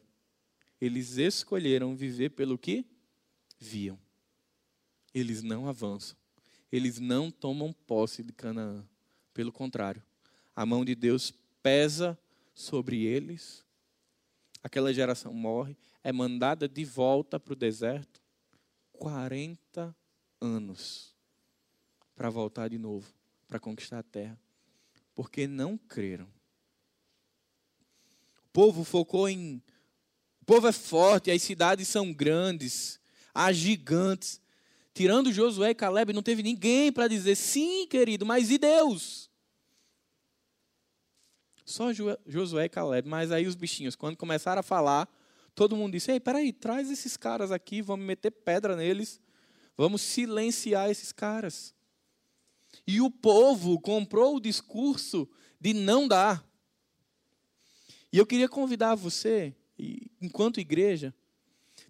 [0.81, 2.87] Eles escolheram viver pelo que
[3.59, 3.99] viam.
[5.13, 6.17] Eles não avançam.
[6.71, 8.87] Eles não tomam posse de Canaã.
[9.33, 10.03] Pelo contrário,
[10.55, 12.19] a mão de Deus pesa
[12.55, 13.65] sobre eles.
[14.63, 18.21] Aquela geração morre, é mandada de volta para o deserto.
[18.93, 19.95] 40
[20.41, 21.15] anos
[22.17, 23.13] para voltar de novo,
[23.47, 24.39] para conquistar a terra.
[25.15, 26.29] Porque não creram
[28.59, 29.63] povo focou em.
[30.43, 32.99] O povo é forte, as cidades são grandes,
[33.33, 34.41] há gigantes.
[34.99, 39.31] Tirando Josué e Caleb, não teve ninguém para dizer sim, querido, mas e Deus?
[41.65, 41.91] Só
[42.27, 45.09] Josué e Caleb, mas aí os bichinhos, quando começaram a falar,
[45.55, 49.21] todo mundo disse: Ei, peraí, traz esses caras aqui, vamos meter pedra neles,
[49.77, 51.73] vamos silenciar esses caras.
[52.85, 55.29] E o povo comprou o discurso
[55.61, 56.45] de não dar.
[58.13, 59.55] E eu queria convidar você,
[60.21, 61.15] enquanto igreja,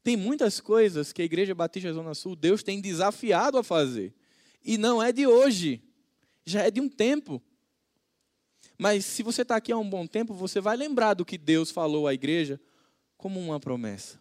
[0.03, 4.15] tem muitas coisas que a Igreja Batista Zona Sul, Deus tem desafiado a fazer.
[4.65, 5.83] E não é de hoje,
[6.45, 7.43] já é de um tempo.
[8.77, 11.71] Mas se você está aqui há um bom tempo, você vai lembrar do que Deus
[11.71, 12.61] falou à igreja
[13.17, 14.21] como uma promessa.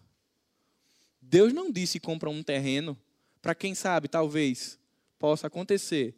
[1.22, 2.98] Deus não disse compra um terreno
[3.42, 4.80] para quem sabe, talvez,
[5.20, 6.16] possa acontecer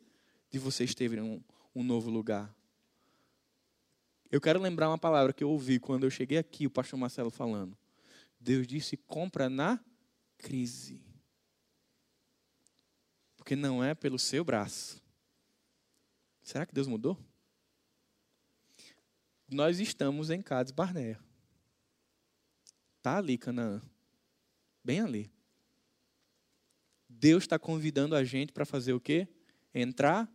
[0.49, 1.41] de você esteja em um,
[1.76, 2.53] um novo lugar.
[4.32, 7.30] Eu quero lembrar uma palavra que eu ouvi quando eu cheguei aqui, o pastor Marcelo
[7.30, 7.76] falando.
[8.40, 9.84] Deus disse: compra na
[10.38, 11.04] crise.
[13.36, 15.02] Porque não é pelo seu braço.
[16.42, 17.18] Será que Deus mudou?
[19.48, 21.20] Nós estamos em Cades Barnea.
[22.98, 23.82] Está ali, Canaã.
[24.84, 25.32] Bem ali.
[27.08, 29.28] Deus está convidando a gente para fazer o quê?
[29.74, 30.32] Entrar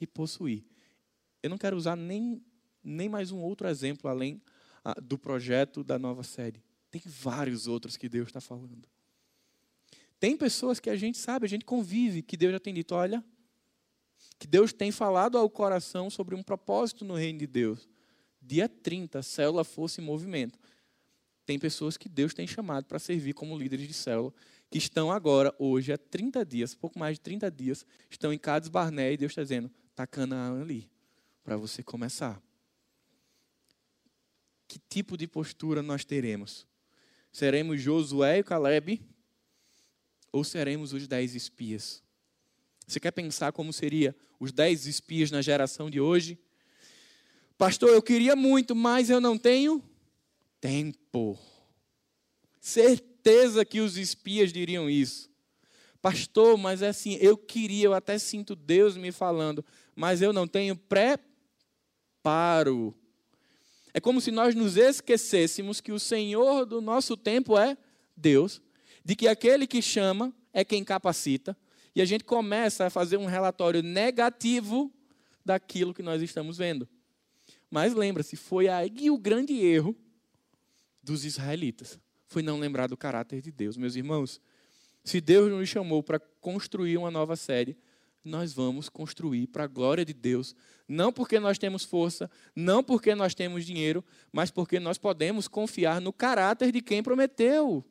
[0.00, 0.64] e possuir.
[1.42, 2.42] Eu não quero usar nem
[2.82, 4.40] nem mais um outro exemplo além
[4.84, 6.62] ah, do projeto da nova série.
[6.90, 8.88] Tem vários outros que Deus está falando.
[10.18, 13.24] Tem pessoas que a gente sabe, a gente convive, que Deus já tem dito: olha,
[14.38, 17.88] que Deus tem falado ao coração sobre um propósito no reino de Deus.
[18.40, 20.58] Dia 30, a célula fosse em movimento.
[21.44, 24.34] Tem pessoas que Deus tem chamado para servir como líderes de célula,
[24.70, 28.68] que estão agora, hoje, há 30 dias, pouco mais de 30 dias, estão em Cades
[28.68, 30.90] Barné e Deus está dizendo: está Canaã ali,
[31.42, 32.40] para você começar.
[34.66, 36.66] Que tipo de postura nós teremos?
[37.30, 39.00] Seremos Josué e Caleb?
[40.32, 42.02] Ou seremos os dez espias?
[42.86, 46.38] Você quer pensar como seria os dez espias na geração de hoje?
[47.56, 49.82] Pastor, eu queria muito, mas eu não tenho
[50.60, 51.38] tempo.
[52.60, 55.28] Certeza que os espias diriam isso.
[56.00, 59.64] Pastor, mas é assim, eu queria, eu até sinto Deus me falando,
[59.94, 61.24] mas eu não tenho preparo.
[63.94, 67.76] É como se nós nos esquecêssemos que o Senhor do nosso tempo é
[68.16, 68.60] Deus,
[69.04, 71.56] de que aquele que chama é quem capacita,
[71.94, 74.92] e a gente começa a fazer um relatório negativo
[75.44, 76.88] daquilo que nós estamos vendo.
[77.70, 79.96] Mas lembra-se, foi aí o grande erro
[81.02, 81.98] dos israelitas.
[82.26, 83.76] Foi não lembrar do caráter de Deus.
[83.76, 84.40] Meus irmãos,
[85.02, 87.76] se Deus nos chamou para construir uma nova série,
[88.28, 90.54] nós vamos construir para a glória de Deus.
[90.86, 96.00] Não porque nós temos força, não porque nós temos dinheiro, mas porque nós podemos confiar
[96.00, 97.84] no caráter de quem prometeu.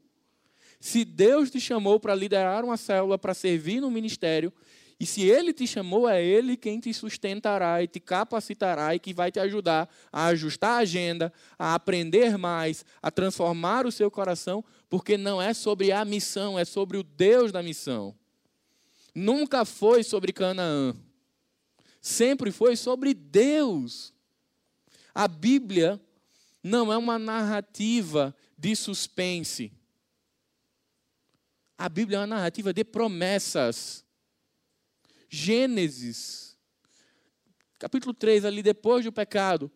[0.79, 4.53] Se Deus te chamou para liderar uma célula, para servir no ministério,
[4.99, 9.13] e se Ele te chamou, é Ele quem te sustentará e te capacitará e que
[9.13, 14.63] vai te ajudar a ajustar a agenda, a aprender mais, a transformar o seu coração,
[14.89, 18.15] porque não é sobre a missão, é sobre o Deus da missão.
[19.19, 20.95] Nunca foi sobre Canaã,
[21.99, 24.13] sempre foi sobre Deus.
[25.11, 25.99] A Bíblia
[26.61, 29.73] não é uma narrativa de suspense.
[31.75, 34.05] A Bíblia é uma narrativa de promessas.
[35.27, 36.55] Gênesis,
[37.79, 39.71] capítulo 3, ali depois do pecado,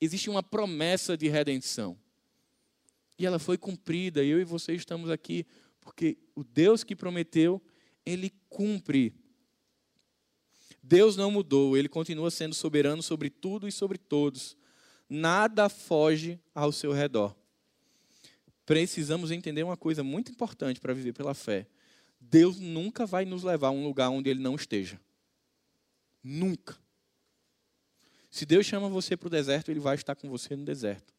[0.00, 1.98] existe uma promessa de redenção.
[3.18, 5.44] E ela foi cumprida, eu e você estamos aqui,
[5.80, 7.60] porque o Deus que prometeu,
[8.04, 9.14] ele cumpre.
[10.82, 14.56] Deus não mudou, ele continua sendo soberano sobre tudo e sobre todos.
[15.08, 17.34] Nada foge ao seu redor
[18.66, 21.66] precisamos entender uma coisa muito importante para viver pela fé.
[22.20, 25.00] Deus nunca vai nos levar a um lugar onde Ele não esteja.
[26.22, 26.76] Nunca.
[28.30, 31.13] Se Deus chama você para o deserto, Ele vai estar com você no deserto.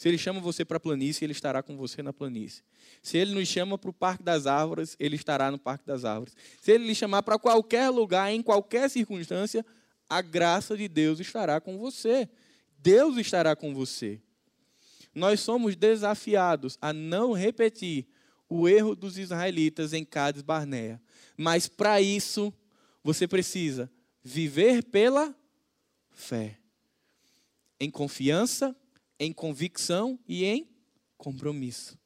[0.00, 2.62] Se Ele chama você para a planície, Ele estará com você na planície.
[3.02, 6.34] Se Ele nos chama para o Parque das Árvores, Ele estará no Parque das Árvores.
[6.60, 9.64] Se Ele lhe chamar para qualquer lugar, em qualquer circunstância,
[10.08, 12.28] a graça de Deus estará com você.
[12.78, 14.22] Deus estará com você
[15.14, 18.06] nós somos desafiados a não repetir
[18.48, 21.00] o erro dos israelitas em Cades Barnea.
[21.36, 22.52] Mas para isso,
[23.02, 23.90] você precisa
[24.22, 25.34] viver pela
[26.10, 26.58] fé.
[27.78, 28.76] Em confiança,
[29.20, 30.66] em convicção e em
[31.18, 31.98] compromisso.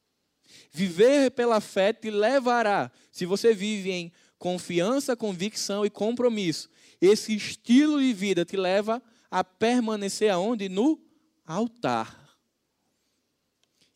[0.72, 6.68] Viver pela fé te levará, se você vive em confiança, convicção e compromisso,
[7.00, 9.00] esse estilo de vida te leva
[9.30, 10.68] a permanecer aonde?
[10.68, 11.00] No
[11.46, 12.24] altar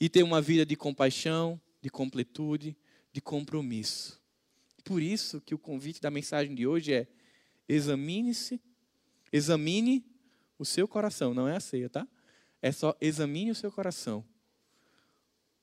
[0.00, 2.76] e ter uma vida de compaixão, de completude,
[3.12, 4.20] de compromisso.
[4.84, 7.08] Por isso que o convite da mensagem de hoje é:
[7.68, 8.60] examine-se,
[9.32, 10.04] examine
[10.58, 12.06] o seu coração, não é a ceia, tá?
[12.60, 14.24] É só examine o seu coração.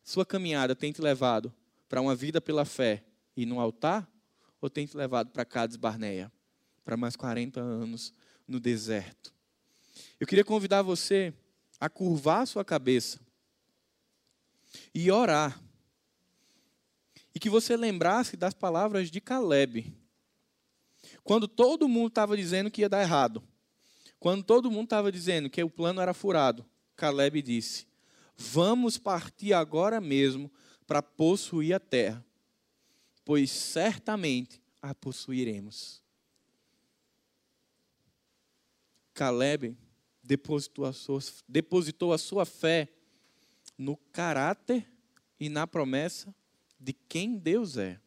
[0.03, 1.53] Sua caminhada tem te levado
[1.89, 3.03] para uma vida pela fé
[3.35, 4.09] e no altar
[4.61, 6.31] ou tem te levado para Cades Barneia,
[6.83, 8.13] para mais 40 anos
[8.47, 9.33] no deserto?
[10.19, 11.33] Eu queria convidar você
[11.79, 13.19] a curvar a sua cabeça
[14.93, 15.61] e orar.
[17.33, 19.93] E que você lembrasse das palavras de Caleb.
[21.23, 23.43] Quando todo mundo estava dizendo que ia dar errado,
[24.19, 26.65] quando todo mundo estava dizendo que o plano era furado,
[26.95, 27.87] Caleb disse:
[28.37, 30.51] Vamos partir agora mesmo
[30.87, 32.25] para possuir a terra,
[33.23, 36.01] pois certamente a possuiremos.
[39.13, 39.77] Caleb
[40.23, 42.89] depositou a sua, depositou a sua fé
[43.77, 44.85] no caráter
[45.39, 46.33] e na promessa
[46.79, 47.99] de quem Deus é.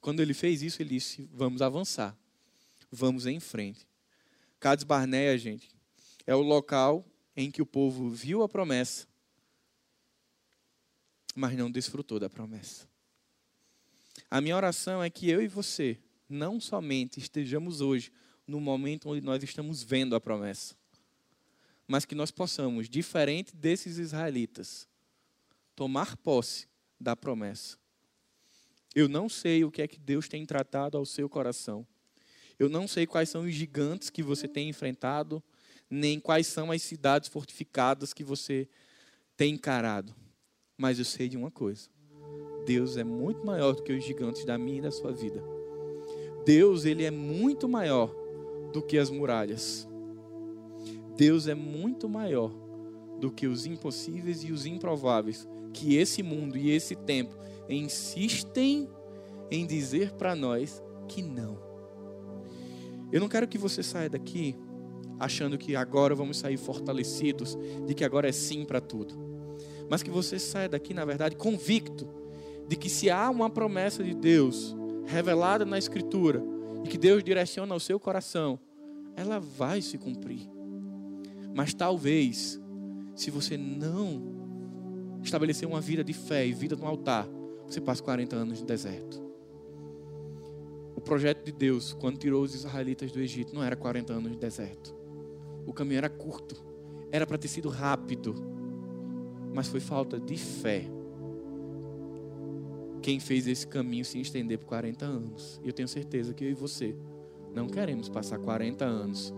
[0.00, 2.16] Quando ele fez isso, ele disse: Vamos avançar,
[2.90, 3.86] vamos em frente.
[4.60, 5.70] Cades Barneia, gente,
[6.26, 7.04] é o local
[7.36, 9.06] em que o povo viu a promessa,
[11.34, 12.88] mas não desfrutou da promessa.
[14.30, 18.12] A minha oração é que eu e você não somente estejamos hoje
[18.46, 20.74] no momento onde nós estamos vendo a promessa,
[21.86, 24.88] mas que nós possamos, diferente desses israelitas,
[25.74, 26.68] tomar posse
[27.00, 27.76] da promessa.
[28.94, 31.86] Eu não sei o que é que Deus tem tratado ao seu coração.
[32.58, 35.42] Eu não sei quais são os gigantes que você tem enfrentado,
[35.94, 38.68] nem quais são as cidades fortificadas que você
[39.36, 40.14] tem encarado.
[40.76, 41.88] Mas eu sei de uma coisa:
[42.66, 45.42] Deus é muito maior do que os gigantes da minha e da sua vida.
[46.44, 48.14] Deus, ele é muito maior
[48.72, 49.88] do que as muralhas.
[51.16, 52.50] Deus é muito maior
[53.20, 57.34] do que os impossíveis e os improváveis que esse mundo e esse tempo
[57.68, 58.88] insistem
[59.50, 61.58] em dizer para nós que não.
[63.12, 64.56] Eu não quero que você saia daqui
[65.18, 67.56] achando que agora vamos sair fortalecidos,
[67.86, 69.14] de que agora é sim para tudo.
[69.88, 72.08] Mas que você saia daqui, na verdade, convicto
[72.66, 74.74] de que se há uma promessa de Deus
[75.06, 76.42] revelada na Escritura
[76.84, 78.58] e que Deus direciona ao seu coração,
[79.16, 80.48] ela vai se cumprir.
[81.54, 82.60] Mas talvez,
[83.14, 84.34] se você não
[85.22, 87.28] estabelecer uma vida de fé e vida no altar,
[87.66, 89.22] você passa 40 anos no deserto.
[90.96, 94.38] O projeto de Deus, quando tirou os israelitas do Egito, não era 40 anos de
[94.38, 94.94] deserto.
[95.66, 96.56] O caminho era curto,
[97.10, 98.34] era para ter sido rápido,
[99.54, 100.84] mas foi falta de fé.
[103.00, 105.60] Quem fez esse caminho se estender por 40 anos.
[105.62, 106.96] E eu tenho certeza que eu e você
[107.54, 109.32] não queremos passar 40 anos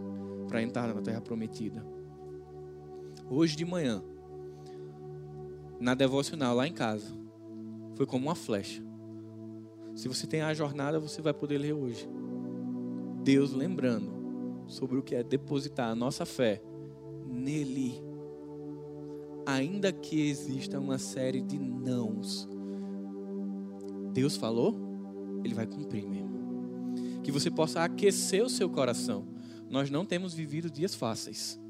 [0.48, 1.84] para entrar na terra prometida.
[3.28, 4.02] Hoje de manhã,
[5.78, 7.12] na devocional lá em casa,
[7.94, 8.82] foi como uma flecha.
[9.94, 12.08] Se você tem a jornada, você vai poder ler hoje.
[13.24, 14.15] Deus lembrando
[14.66, 16.62] sobre o que é depositar a nossa fé
[17.26, 18.02] nele.
[19.46, 22.48] Ainda que exista uma série de nãos.
[24.12, 24.74] Deus falou,
[25.44, 26.36] ele vai cumprir mesmo.
[27.22, 29.26] Que você possa aquecer o seu coração.
[29.68, 31.60] Nós não temos vivido dias fáceis.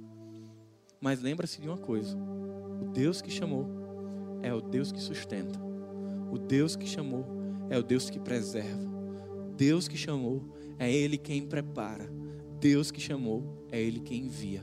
[1.01, 2.17] Mas lembra-se de uma coisa:
[2.81, 3.67] o Deus que chamou
[4.43, 5.59] é o Deus que sustenta.
[6.31, 7.25] O Deus que chamou
[7.69, 8.87] é o Deus que preserva.
[9.57, 10.43] Deus que chamou
[10.79, 12.11] é Ele quem prepara.
[12.67, 14.61] Deus que chamou é Ele quem envia.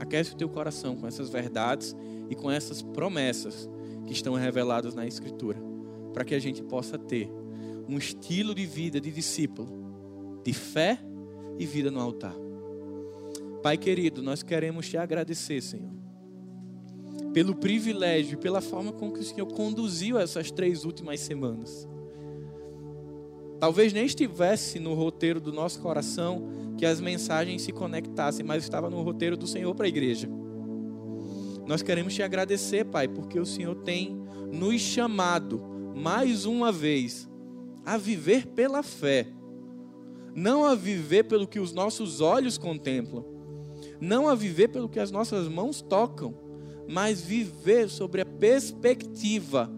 [0.00, 1.94] Aquece o teu coração com essas verdades
[2.30, 3.68] e com essas promessas
[4.06, 5.60] que estão reveladas na Escritura,
[6.14, 7.30] para que a gente possa ter
[7.86, 10.98] um estilo de vida de discípulo, de fé
[11.58, 12.34] e vida no altar.
[13.62, 15.92] Pai querido, nós queremos te agradecer, Senhor,
[17.34, 21.86] pelo privilégio e pela forma com que o Senhor conduziu essas três últimas semanas.
[23.60, 28.90] Talvez nem estivesse no roteiro do nosso coração que as mensagens se conectassem, mas estava
[28.90, 30.28] no roteiro do Senhor para a igreja.
[31.66, 34.16] Nós queremos te agradecer, Pai, porque o Senhor tem
[34.52, 35.60] nos chamado
[35.94, 37.28] mais uma vez
[37.84, 39.26] a viver pela fé,
[40.34, 43.24] não a viver pelo que os nossos olhos contemplam,
[44.00, 46.34] não a viver pelo que as nossas mãos tocam,
[46.88, 49.70] mas viver sobre a perspectiva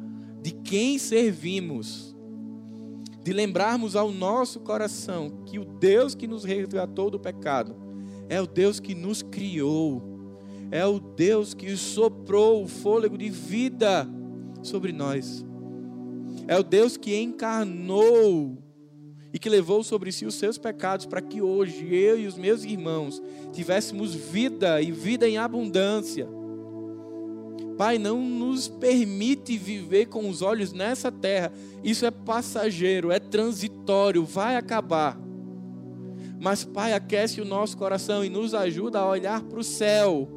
[0.42, 2.07] de quem servimos,
[3.28, 7.76] de lembrarmos ao nosso coração que o Deus que nos resgatou do pecado
[8.26, 10.02] é o Deus que nos criou,
[10.70, 14.08] é o Deus que soprou o fôlego de vida
[14.62, 15.44] sobre nós,
[16.46, 18.56] é o Deus que encarnou
[19.30, 22.64] e que levou sobre si os seus pecados para que hoje eu e os meus
[22.64, 23.22] irmãos
[23.52, 26.26] tivéssemos vida e vida em abundância.
[27.78, 31.52] Pai, não nos permite viver com os olhos nessa terra.
[31.84, 35.16] Isso é passageiro, é transitório, vai acabar.
[36.40, 40.28] Mas, Pai, aquece o nosso coração e nos ajuda a olhar para o céu,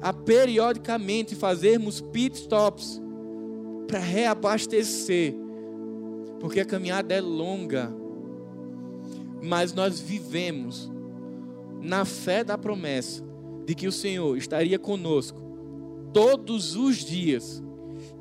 [0.00, 3.02] a periodicamente fazermos pit stops
[3.88, 5.34] para reabastecer,
[6.38, 7.92] porque a caminhada é longa,
[9.42, 10.88] mas nós vivemos
[11.82, 13.24] na fé da promessa
[13.66, 15.49] de que o Senhor estaria conosco
[16.12, 17.62] todos os dias,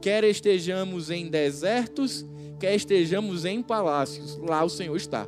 [0.02, 2.26] quer estejamos em desertos,
[2.60, 5.28] quer estejamos em palácios, lá o Senhor está.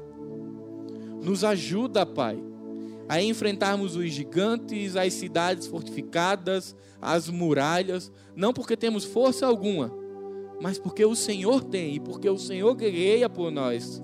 [1.22, 2.38] Nos ajuda, Pai,
[3.07, 9.93] a enfrentarmos os gigantes, as cidades fortificadas, as muralhas, não porque temos força alguma,
[10.62, 14.01] mas porque o Senhor tem e porque o Senhor guerreia por nós.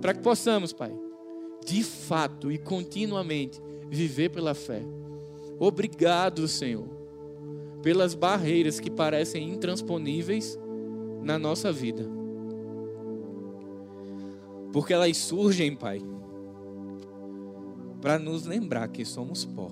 [0.00, 0.92] Para que possamos, Pai,
[1.64, 4.82] de fato e continuamente viver pela fé.
[5.58, 6.99] Obrigado, Senhor
[7.82, 10.58] pelas barreiras que parecem intransponíveis
[11.22, 12.04] na nossa vida.
[14.72, 16.00] Porque elas surgem, Pai,
[18.00, 19.70] para nos lembrar que somos pó,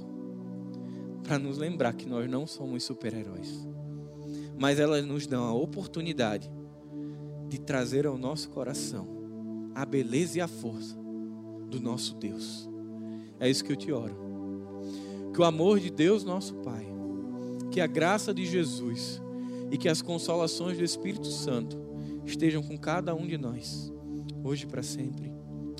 [1.23, 3.67] para nos lembrar que nós não somos super-heróis,
[4.59, 6.51] mas elas nos dão a oportunidade
[7.49, 9.07] de trazer ao nosso coração
[9.75, 10.97] a beleza e a força
[11.71, 12.69] do nosso Deus.
[13.39, 14.17] É isso que eu te oro.
[15.33, 16.88] Que o amor de Deus, nosso Pai,
[17.71, 19.21] que a graça de Jesus
[19.71, 21.77] e que as consolações do Espírito Santo
[22.25, 23.93] estejam com cada um de nós,
[24.43, 25.33] hoje e para sempre.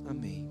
[0.07, 0.49] Amém.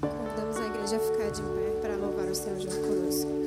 [0.00, 3.39] Convidamos a igreja a ficar de pé para louvar o Senhor junto conosco.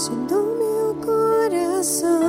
[0.00, 2.19] Sendo meu coração.